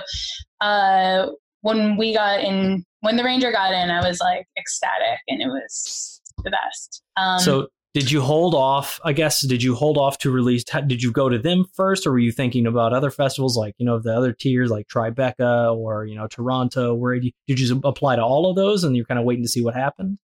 uh, 0.62 1.28
when 1.68 1.98
we 1.98 2.14
got 2.14 2.40
in, 2.40 2.86
when 3.02 3.18
the 3.18 3.24
Ranger 3.26 3.52
got 3.52 3.74
in, 3.74 3.90
I 3.90 4.08
was 4.08 4.22
like 4.22 4.48
ecstatic, 4.58 5.20
and 5.28 5.42
it 5.42 5.48
was 5.48 6.22
the 6.44 6.50
best. 6.50 7.04
Um, 7.18 7.40
so 7.40 7.68
did 7.94 8.12
you 8.12 8.22
hold 8.22 8.54
off 8.54 9.00
i 9.06 9.14
guess 9.14 9.42
did 9.42 9.64
you 9.64 9.74
hold 9.74 9.98
off 9.98 10.20
to 10.20 10.30
release 10.30 10.64
did 10.86 11.02
you 11.02 11.12
go 11.12 11.30
to 11.30 11.40
them 11.40 11.66
first 11.74 12.06
or 12.06 12.12
were 12.12 12.20
you 12.20 12.32
thinking 12.32 12.68
about 12.68 12.94
other 12.94 13.10
festivals 13.10 13.58
like 13.58 13.74
you 13.80 13.86
know 13.86 13.98
the 13.98 14.14
other 14.16 14.34
tiers 14.34 14.70
like 14.70 14.88
tribeca 14.88 15.76
or 15.76 16.06
you 16.06 16.14
know 16.14 16.28
toronto 16.28 16.94
where 16.94 17.16
did 17.16 17.24
you, 17.24 17.32
did 17.48 17.60
you 17.60 17.82
apply 17.84 18.16
to 18.16 18.22
all 18.22 18.48
of 18.50 18.56
those 18.56 18.84
and 18.84 18.96
you're 18.96 19.06
kind 19.06 19.20
of 19.20 19.26
waiting 19.26 19.44
to 19.44 19.50
see 19.50 19.64
what 19.64 19.74
happened? 19.74 20.20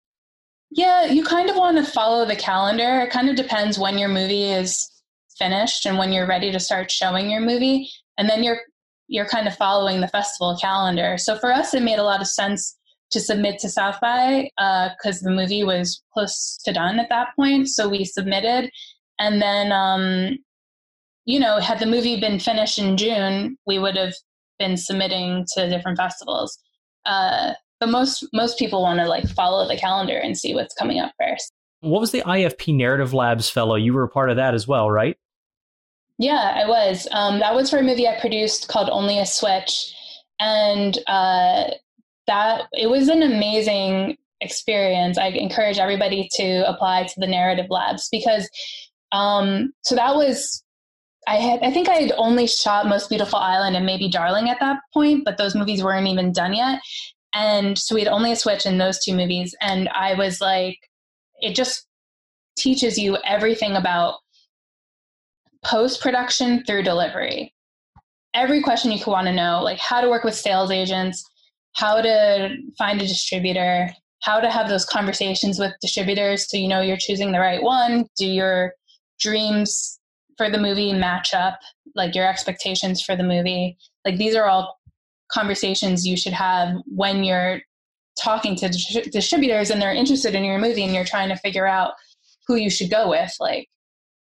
Yeah 0.69 1.05
you 1.05 1.23
kind 1.23 1.49
of 1.49 1.55
want 1.55 1.77
to 1.77 1.91
follow 1.91 2.25
the 2.25 2.35
calendar. 2.35 2.99
It 2.99 3.09
kind 3.09 3.29
of 3.29 3.35
depends 3.35 3.79
when 3.79 3.97
your 3.97 4.09
movie 4.09 4.43
is 4.43 4.87
finished 5.39 5.87
and 5.87 5.97
when 5.97 6.11
you're 6.11 6.27
ready 6.27 6.51
to 6.51 6.59
start 6.59 6.91
showing 6.91 7.31
your 7.31 7.41
movie. 7.41 7.89
And 8.17 8.29
then 8.29 8.43
you're 8.43 8.59
you're 9.13 9.27
kind 9.27 9.47
of 9.47 9.55
following 9.55 10.01
the 10.01 10.07
festival 10.09 10.57
calendar 10.59 11.17
so 11.17 11.37
for 11.37 11.53
us 11.53 11.73
it 11.73 11.83
made 11.83 11.99
a 11.99 12.03
lot 12.03 12.19
of 12.19 12.27
sense 12.27 12.75
to 13.13 13.19
submit 13.19 13.59
to 13.59 13.69
South 13.69 14.01
by 14.01 14.49
because 14.57 15.23
uh, 15.23 15.29
the 15.29 15.31
movie 15.31 15.63
was 15.63 16.01
close 16.13 16.59
to 16.65 16.73
done 16.73 16.99
at 16.99 17.09
that 17.09 17.29
point. 17.35 17.69
So 17.69 17.87
we 17.87 18.03
submitted. 18.03 18.69
And 19.19 19.41
then, 19.41 19.71
um, 19.71 20.37
you 21.25 21.39
know, 21.39 21.59
had 21.59 21.79
the 21.79 21.85
movie 21.85 22.19
been 22.19 22.39
finished 22.39 22.79
in 22.79 22.97
June, 22.97 23.55
we 23.65 23.79
would 23.79 23.95
have 23.95 24.13
been 24.59 24.75
submitting 24.75 25.45
to 25.53 25.69
different 25.69 25.97
festivals. 25.97 26.57
Uh, 27.05 27.53
but 27.79 27.89
most 27.89 28.27
most 28.33 28.57
people 28.57 28.81
want 28.81 28.99
to 28.99 29.07
like 29.07 29.27
follow 29.29 29.67
the 29.67 29.77
calendar 29.77 30.17
and 30.17 30.37
see 30.37 30.53
what's 30.55 30.73
coming 30.73 30.99
up 30.99 31.13
first. 31.19 31.51
What 31.81 31.99
was 31.99 32.11
the 32.11 32.21
IFP 32.21 32.75
Narrative 32.75 33.13
Labs 33.13 33.49
fellow? 33.49 33.75
You 33.75 33.93
were 33.93 34.03
a 34.03 34.09
part 34.09 34.29
of 34.29 34.37
that 34.37 34.53
as 34.53 34.67
well, 34.67 34.89
right? 34.89 35.17
Yeah, 36.19 36.53
I 36.55 36.67
was. 36.67 37.07
Um, 37.11 37.39
that 37.39 37.55
was 37.55 37.69
for 37.69 37.79
a 37.79 37.83
movie 37.83 38.07
I 38.07 38.19
produced 38.19 38.67
called 38.67 38.89
Only 38.89 39.19
a 39.19 39.25
Switch, 39.25 39.93
and 40.39 40.97
uh, 41.07 41.71
that 42.27 42.63
it 42.73 42.89
was 42.89 43.07
an 43.09 43.23
amazing 43.23 44.17
experience. 44.41 45.17
I 45.17 45.27
encourage 45.27 45.79
everybody 45.79 46.29
to 46.33 46.69
apply 46.69 47.03
to 47.03 47.19
the 47.19 47.27
narrative 47.27 47.67
labs 47.69 48.09
because 48.11 48.49
um, 49.11 49.73
so 49.81 49.95
that 49.95 50.15
was 50.15 50.63
I 51.27 51.37
had 51.37 51.61
I 51.63 51.71
think 51.71 51.89
I 51.89 51.95
had 51.95 52.11
only 52.17 52.47
shot 52.47 52.87
Most 52.87 53.09
Beautiful 53.09 53.39
Island 53.39 53.75
and 53.75 53.85
maybe 53.85 54.09
Darling 54.09 54.49
at 54.49 54.59
that 54.59 54.79
point, 54.93 55.23
but 55.25 55.37
those 55.37 55.55
movies 55.55 55.83
weren't 55.83 56.07
even 56.07 56.31
done 56.31 56.53
yet. 56.53 56.79
And 57.33 57.77
so 57.77 57.95
we 57.95 58.01
had 58.01 58.11
only 58.11 58.31
a 58.31 58.35
switch 58.35 58.65
in 58.65 58.77
those 58.77 59.03
two 59.03 59.15
movies. 59.15 59.55
And 59.61 59.89
I 59.89 60.13
was 60.13 60.39
like, 60.39 60.77
it 61.41 61.55
just 61.55 61.87
teaches 62.55 62.97
you 62.97 63.17
everything 63.25 63.75
about 63.75 64.15
post 65.63 66.01
production 66.01 66.63
through 66.65 66.83
delivery. 66.83 67.53
Every 68.33 68.61
question 68.61 68.91
you 68.91 69.03
could 69.03 69.11
want 69.11 69.27
to 69.27 69.33
know, 69.33 69.61
like 69.61 69.79
how 69.79 70.01
to 70.01 70.09
work 70.09 70.23
with 70.23 70.35
sales 70.35 70.71
agents, 70.71 71.23
how 71.73 72.01
to 72.01 72.55
find 72.77 73.01
a 73.01 73.07
distributor, 73.07 73.89
how 74.21 74.39
to 74.39 74.49
have 74.49 74.69
those 74.69 74.85
conversations 74.85 75.59
with 75.59 75.73
distributors 75.81 76.49
so 76.49 76.57
you 76.57 76.67
know 76.67 76.81
you're 76.81 76.97
choosing 76.97 77.31
the 77.31 77.39
right 77.39 77.61
one. 77.61 78.07
Do 78.17 78.25
your 78.25 78.73
dreams 79.19 79.99
for 80.37 80.49
the 80.49 80.59
movie 80.59 80.93
match 80.93 81.33
up, 81.33 81.59
like 81.95 82.15
your 82.15 82.27
expectations 82.27 83.01
for 83.01 83.15
the 83.15 83.23
movie? 83.23 83.77
Like 84.05 84.17
these 84.17 84.35
are 84.35 84.45
all 84.45 84.79
conversations 85.31 86.05
you 86.05 86.17
should 86.17 86.33
have 86.33 86.75
when 86.85 87.23
you're 87.23 87.61
talking 88.19 88.55
to 88.55 88.69
distributors 89.11 89.69
and 89.69 89.81
they're 89.81 89.93
interested 89.93 90.35
in 90.35 90.43
your 90.43 90.59
movie 90.59 90.83
and 90.83 90.93
you're 90.93 91.05
trying 91.05 91.29
to 91.29 91.35
figure 91.37 91.67
out 91.67 91.93
who 92.47 92.55
you 92.55 92.69
should 92.69 92.89
go 92.89 93.09
with. 93.09 93.33
Like, 93.39 93.67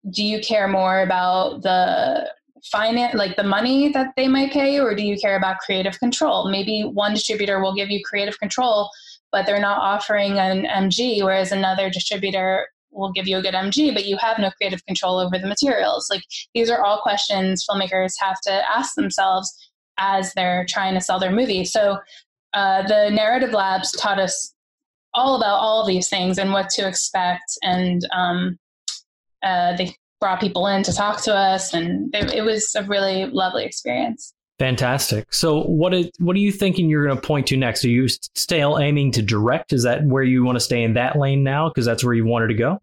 do 0.10 0.24
you 0.24 0.40
care 0.40 0.68
more 0.68 1.02
about 1.02 1.64
the 1.64 2.30
finance 2.72 3.14
like 3.14 3.36
the 3.36 3.44
money 3.44 3.90
that 3.90 4.14
they 4.16 4.28
might 4.28 4.52
pay 4.52 4.80
or 4.80 4.96
do 4.96 5.04
you 5.04 5.18
care 5.18 5.38
about 5.38 5.60
creative 5.60 6.00
control? 6.00 6.50
Maybe 6.50 6.82
one 6.82 7.14
distributor 7.14 7.62
will 7.62 7.76
give 7.76 7.90
you 7.90 8.02
creative 8.04 8.40
control 8.40 8.90
but 9.32 9.46
they're 9.46 9.60
not 9.60 9.80
offering 9.82 10.40
an 10.40 10.66
mg 10.66 11.24
whereas 11.24 11.52
another 11.52 11.90
distributor 11.90 12.68
will 12.92 13.12
give 13.12 13.28
you 13.28 13.38
a 13.38 13.42
good 13.42 13.54
mg 13.54 13.94
but 13.94 14.06
you 14.06 14.18
have 14.18 14.40
no 14.40 14.50
creative 14.52 14.84
control 14.86 15.20
over 15.20 15.38
the 15.38 15.48
materials. 15.48 16.10
Like 16.10 16.24
these 16.54 16.70
are 16.70 16.84
all 16.84 17.02
questions 17.02 17.66
filmmakers 17.70 18.14
have 18.20 18.40
to 18.42 18.52
ask 18.52 18.96
themselves 18.96 19.54
as 19.98 20.34
they're 20.34 20.66
trying 20.68 20.94
to 20.94 21.02
sell 21.02 21.20
their 21.20 21.32
movie. 21.32 21.66
So 21.66 21.98
uh, 22.54 22.88
the 22.88 23.10
narrative 23.10 23.52
labs 23.52 23.92
taught 23.92 24.20
us 24.20 24.54
all 25.14 25.36
about 25.36 25.60
all 25.60 25.86
these 25.86 26.10
things 26.10 26.38
and 26.38 26.52
what 26.54 26.70
to 26.70 26.88
expect 26.88 27.58
and 27.64 28.08
um, 28.16 28.58
uh, 29.44 29.76
they 29.76 29.96
brought 30.20 30.40
people 30.40 30.68
in 30.68 30.84
to 30.84 30.94
talk 30.94 31.22
to 31.24 31.34
us, 31.34 31.74
and 31.74 32.14
it, 32.16 32.34
it 32.34 32.42
was 32.42 32.74
a 32.76 32.84
really 32.84 33.26
lovely 33.26 33.66
experience. 33.66 34.34
Fantastic. 34.60 35.32
So, 35.32 35.62
what 35.64 35.94
is 35.94 36.10
what 36.18 36.36
are 36.36 36.40
you 36.40 36.52
thinking 36.52 36.90
you're 36.90 37.06
going 37.06 37.16
to 37.16 37.22
point 37.22 37.48
to 37.48 37.58
next? 37.58 37.86
Are 37.86 37.90
you 37.90 38.08
still 38.08 38.80
aiming 38.80 39.12
to 39.14 39.22
direct? 39.22 39.72
Is 39.72 39.84
that 39.84 40.04
where 40.04 40.24
you 40.24 40.44
want 40.44 40.56
to 40.56 40.60
stay 40.60 40.84
in 40.84 40.96
that 40.96 41.18
lane 41.18 41.44
now? 41.44 41.70
Because 41.70 41.86
that's 41.86 42.04
where 42.04 42.16
you 42.16 42.26
wanted 42.26 42.48
to 42.48 42.56
go. 42.56 42.82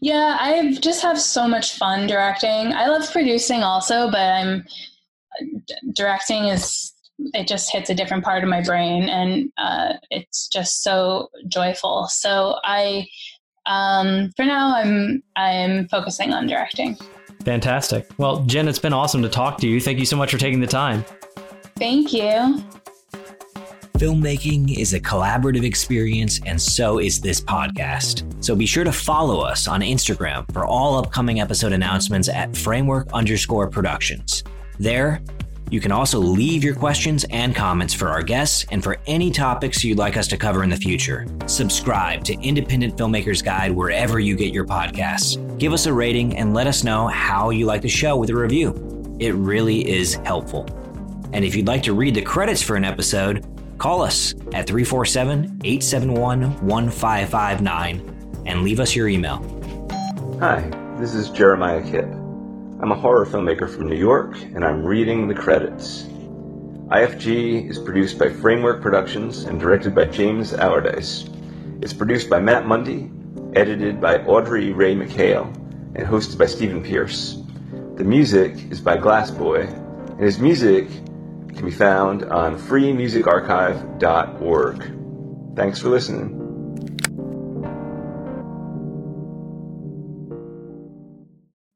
Yeah, 0.00 0.38
I 0.40 0.74
just 0.80 1.02
have 1.02 1.20
so 1.20 1.46
much 1.46 1.76
fun 1.76 2.06
directing. 2.06 2.72
I 2.72 2.88
love 2.88 3.10
producing 3.12 3.62
also, 3.62 4.10
but 4.10 4.20
I'm 4.20 4.64
directing 5.94 6.44
is 6.44 6.92
it 7.34 7.46
just 7.46 7.70
hits 7.70 7.90
a 7.90 7.94
different 7.94 8.24
part 8.24 8.42
of 8.42 8.48
my 8.48 8.62
brain, 8.62 9.08
and 9.10 9.52
uh, 9.58 9.94
it's 10.10 10.48
just 10.48 10.82
so 10.82 11.28
joyful. 11.48 12.08
So 12.08 12.56
I 12.64 13.08
um, 13.66 14.30
for 14.36 14.44
now, 14.44 14.74
I'm 14.76 15.22
I'm 15.36 15.88
focusing 15.88 16.32
on 16.32 16.46
directing. 16.46 16.96
Fantastic. 17.44 18.06
Well, 18.18 18.44
Jen, 18.44 18.68
it's 18.68 18.78
been 18.78 18.92
awesome 18.92 19.22
to 19.22 19.28
talk 19.28 19.58
to 19.58 19.68
you. 19.68 19.80
Thank 19.80 19.98
you 19.98 20.06
so 20.06 20.16
much 20.16 20.30
for 20.30 20.38
taking 20.38 20.60
the 20.60 20.66
time. 20.66 21.04
Thank 21.76 22.12
you. 22.12 22.62
Filmmaking 23.98 24.76
is 24.78 24.94
a 24.94 25.00
collaborative 25.00 25.64
experience, 25.64 26.40
and 26.44 26.60
so 26.60 26.98
is 26.98 27.20
this 27.20 27.40
podcast. 27.40 28.24
So 28.42 28.56
be 28.56 28.66
sure 28.66 28.82
to 28.82 28.92
follow 28.92 29.40
us 29.40 29.68
on 29.68 29.80
Instagram 29.80 30.50
for 30.52 30.64
all 30.64 30.96
upcoming 30.96 31.40
episode 31.40 31.72
announcements 31.72 32.28
at 32.28 32.56
framework 32.56 33.12
underscore 33.12 33.70
productions. 33.70 34.42
There, 34.78 35.22
you 35.72 35.80
can 35.80 35.90
also 35.90 36.18
leave 36.18 36.62
your 36.62 36.74
questions 36.74 37.24
and 37.30 37.56
comments 37.56 37.94
for 37.94 38.10
our 38.10 38.22
guests 38.22 38.66
and 38.70 38.84
for 38.84 38.98
any 39.06 39.30
topics 39.30 39.82
you'd 39.82 39.96
like 39.96 40.18
us 40.18 40.28
to 40.28 40.36
cover 40.36 40.62
in 40.62 40.68
the 40.68 40.76
future. 40.76 41.26
Subscribe 41.46 42.22
to 42.24 42.34
Independent 42.42 42.94
Filmmakers 42.94 43.42
Guide 43.42 43.72
wherever 43.72 44.20
you 44.20 44.36
get 44.36 44.52
your 44.52 44.66
podcasts. 44.66 45.38
Give 45.58 45.72
us 45.72 45.86
a 45.86 45.92
rating 45.92 46.36
and 46.36 46.52
let 46.52 46.66
us 46.66 46.84
know 46.84 47.06
how 47.08 47.48
you 47.48 47.64
like 47.64 47.80
the 47.80 47.88
show 47.88 48.18
with 48.18 48.28
a 48.28 48.36
review. 48.36 49.16
It 49.18 49.34
really 49.34 49.88
is 49.88 50.16
helpful. 50.26 50.66
And 51.32 51.42
if 51.42 51.54
you'd 51.56 51.68
like 51.68 51.82
to 51.84 51.94
read 51.94 52.16
the 52.16 52.22
credits 52.22 52.60
for 52.60 52.76
an 52.76 52.84
episode, 52.84 53.46
call 53.78 54.02
us 54.02 54.34
at 54.52 54.66
347 54.66 55.62
871 55.64 56.66
1559 56.66 58.42
and 58.44 58.62
leave 58.62 58.78
us 58.78 58.94
your 58.94 59.08
email. 59.08 59.38
Hi, 60.38 60.60
this 60.98 61.14
is 61.14 61.30
Jeremiah 61.30 61.82
Kipp. 61.82 62.21
I'm 62.82 62.90
a 62.90 62.96
horror 62.96 63.24
filmmaker 63.24 63.70
from 63.70 63.86
New 63.86 63.94
York, 63.94 64.42
and 64.42 64.64
I'm 64.64 64.84
reading 64.84 65.28
the 65.28 65.34
credits. 65.34 66.02
IFG 66.88 67.70
is 67.70 67.78
produced 67.78 68.18
by 68.18 68.28
Framework 68.28 68.82
Productions 68.82 69.44
and 69.44 69.60
directed 69.60 69.94
by 69.94 70.06
James 70.06 70.52
Allardyce. 70.52 71.30
It's 71.80 71.92
produced 71.92 72.28
by 72.28 72.40
Matt 72.40 72.66
Mundy, 72.66 73.08
edited 73.54 74.00
by 74.00 74.16
Audrey 74.24 74.72
Ray 74.72 74.96
McHale, 74.96 75.46
and 75.94 76.04
hosted 76.04 76.38
by 76.38 76.46
Stephen 76.46 76.82
Pierce. 76.82 77.40
The 77.94 78.02
music 78.02 78.56
is 78.72 78.80
by 78.80 78.96
Glassboy, 78.96 79.68
and 80.10 80.20
his 80.20 80.40
music 80.40 80.88
can 81.54 81.64
be 81.64 81.70
found 81.70 82.24
on 82.24 82.58
freemusicarchive.org. 82.58 85.54
Thanks 85.54 85.78
for 85.78 85.88
listening. 85.88 86.41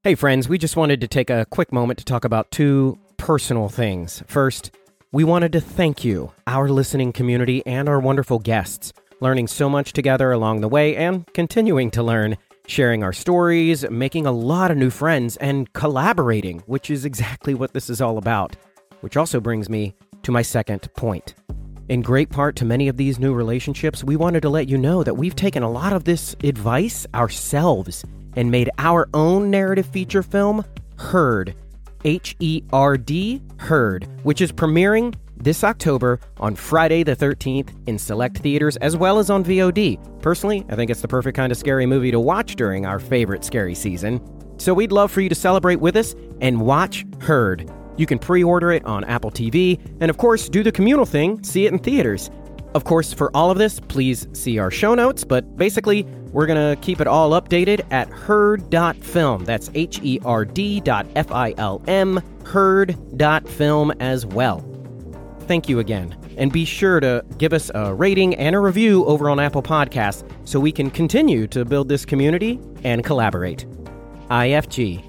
Hey, 0.07 0.14
friends, 0.14 0.49
we 0.49 0.57
just 0.57 0.77
wanted 0.77 1.01
to 1.01 1.09
take 1.09 1.31
a 1.31 1.47
quick 1.51 1.73
moment 1.73 1.99
to 1.99 2.05
talk 2.05 2.25
about 2.25 2.53
two 2.53 2.97
personal 3.16 3.69
things. 3.69 4.23
First, 4.29 4.71
we 5.11 5.25
wanted 5.25 5.51
to 5.51 5.61
thank 5.61 6.05
you, 6.05 6.31
our 6.47 6.69
listening 6.69 7.12
community, 7.12 7.61
and 7.66 7.88
our 7.88 7.99
wonderful 7.99 8.38
guests, 8.38 8.92
learning 9.21 9.49
so 9.49 9.69
much 9.69 9.92
together 9.92 10.31
along 10.31 10.61
the 10.61 10.69
way 10.69 10.95
and 10.95 11.27
continuing 11.35 11.90
to 11.90 12.05
learn, 12.05 12.37
sharing 12.69 13.03
our 13.03 13.12
stories, 13.12 13.85
making 13.90 14.27
a 14.27 14.31
lot 14.31 14.71
of 14.71 14.77
new 14.77 14.90
friends, 14.90 15.38
and 15.38 15.73
collaborating, 15.73 16.62
which 16.66 16.88
is 16.88 17.05
exactly 17.05 17.55
what 17.55 17.73
this 17.73 17.90
is 17.90 18.01
all 18.01 18.16
about. 18.16 18.55
Which 19.01 19.16
also 19.16 19.40
brings 19.40 19.69
me 19.69 19.97
to 20.23 20.31
my 20.31 20.42
second 20.42 20.88
point. 20.95 21.35
In 21.88 22.01
great 22.01 22.31
part 22.31 22.55
to 22.57 22.64
many 22.64 22.87
of 22.87 22.97
these 22.97 23.19
new 23.19 23.35
relationships, 23.35 24.05
we 24.05 24.14
wanted 24.14 24.42
to 24.42 24.51
let 24.51 24.69
you 24.69 24.79
know 24.79 25.03
that 25.03 25.16
we've 25.16 25.35
taken 25.35 25.64
a 25.64 25.71
lot 25.71 25.92
of 25.92 26.05
this 26.05 26.37
advice 26.45 27.09
ourselves 27.12 28.05
and 28.37 28.51
made 28.51 28.70
our 28.79 29.09
own 29.14 29.51
narrative 29.51 29.87
feature 29.87 30.22
film 30.22 30.64
Herd, 30.99 31.55
H 32.05 32.37
E 32.38 32.62
R 32.72 32.96
D, 32.96 33.42
Herd, 33.59 34.09
which 34.22 34.40
is 34.40 34.53
premiering 34.53 35.14
this 35.37 35.64
October 35.64 36.20
on 36.38 36.57
Friday 36.57 37.03
the 37.03 37.14
13th 37.14 37.70
in 37.87 37.99
select 37.99 38.38
theaters 38.38 38.77
as 38.79 38.96
well 38.96 39.18
as 39.18 39.29
on 39.31 39.44
VOD. 39.44 40.22
Personally, 40.22 40.64
I 40.68 40.77
think 40.77 40.90
it's 40.90 41.03
the 41.03 41.09
perfect 41.09 41.37
kind 41.37 41.53
of 41.53 41.59
scary 41.59 41.87
movie 41.87 42.11
to 42.11 42.20
watch 42.20 42.57
during 42.57 42.87
our 42.87 42.99
favorite 42.99 43.44
scary 43.44 43.75
season. 43.75 44.20
So 44.59 44.72
we'd 44.72 44.92
love 44.92 45.11
for 45.11 45.20
you 45.20 45.29
to 45.29 45.35
celebrate 45.35 45.81
with 45.81 45.96
us 45.96 46.14
and 46.40 46.61
watch 46.61 47.05
Herd. 47.20 47.70
You 47.96 48.07
can 48.07 48.18
pre 48.18 48.42
order 48.42 48.72
it 48.72 48.85
on 48.85 49.05
Apple 49.05 49.31
TV, 49.31 49.81
and 50.01 50.11
of 50.11 50.18
course, 50.18 50.49
do 50.49 50.62
the 50.62 50.72
communal 50.72 51.07
thing, 51.07 51.42
see 51.42 51.66
it 51.66 51.72
in 51.72 51.79
theaters. 51.79 52.31
Of 52.77 52.85
course, 52.85 53.11
for 53.11 53.35
all 53.35 53.51
of 53.51 53.57
this, 53.57 53.81
please 53.81 54.29
see 54.35 54.59
our 54.59 54.71
show 54.71 54.95
notes, 54.95 55.25
but 55.25 55.57
basically, 55.57 56.03
we're 56.31 56.45
going 56.45 56.77
to 56.77 56.79
keep 56.83 57.01
it 57.01 57.07
all 57.07 57.31
updated 57.31 57.81
at 57.91 58.07
herd.film. 58.11 59.47
That's 59.47 59.71
H 59.73 59.99
E 60.03 60.21
R 60.27 60.45
D 60.45 60.81
dot 60.81 61.07
F 61.17 61.33
I 61.33 61.55
L 61.57 61.81
M, 61.89 62.21
herd.film 62.45 63.93
as 63.93 64.27
well. 64.27 64.62
Thank 65.47 65.71
you 65.71 65.79
again. 65.79 66.19
And 66.37 66.53
be 66.53 66.67
sure 66.67 67.01
to 67.01 67.25
give 67.39 67.55
us 67.55 67.71
a 67.75 67.95
rating 67.95 68.35
and 68.35 68.55
a 68.55 68.61
review 68.61 69.07
over 69.07 69.31
on 69.31 69.41
Apple 69.41 69.62
Podcasts 69.62 70.31
so 70.47 70.61
we 70.61 70.71
can 70.71 70.91
continue 70.91 71.47
to 71.47 71.65
build 71.65 71.89
this 71.89 72.05
community 72.05 72.61
and 72.85 73.03
collaborate. 73.03 73.65
IFG 74.29 75.03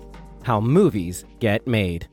How 0.43 0.62
Movies 0.62 1.25
Get 1.41 1.67
Made. 1.67 2.08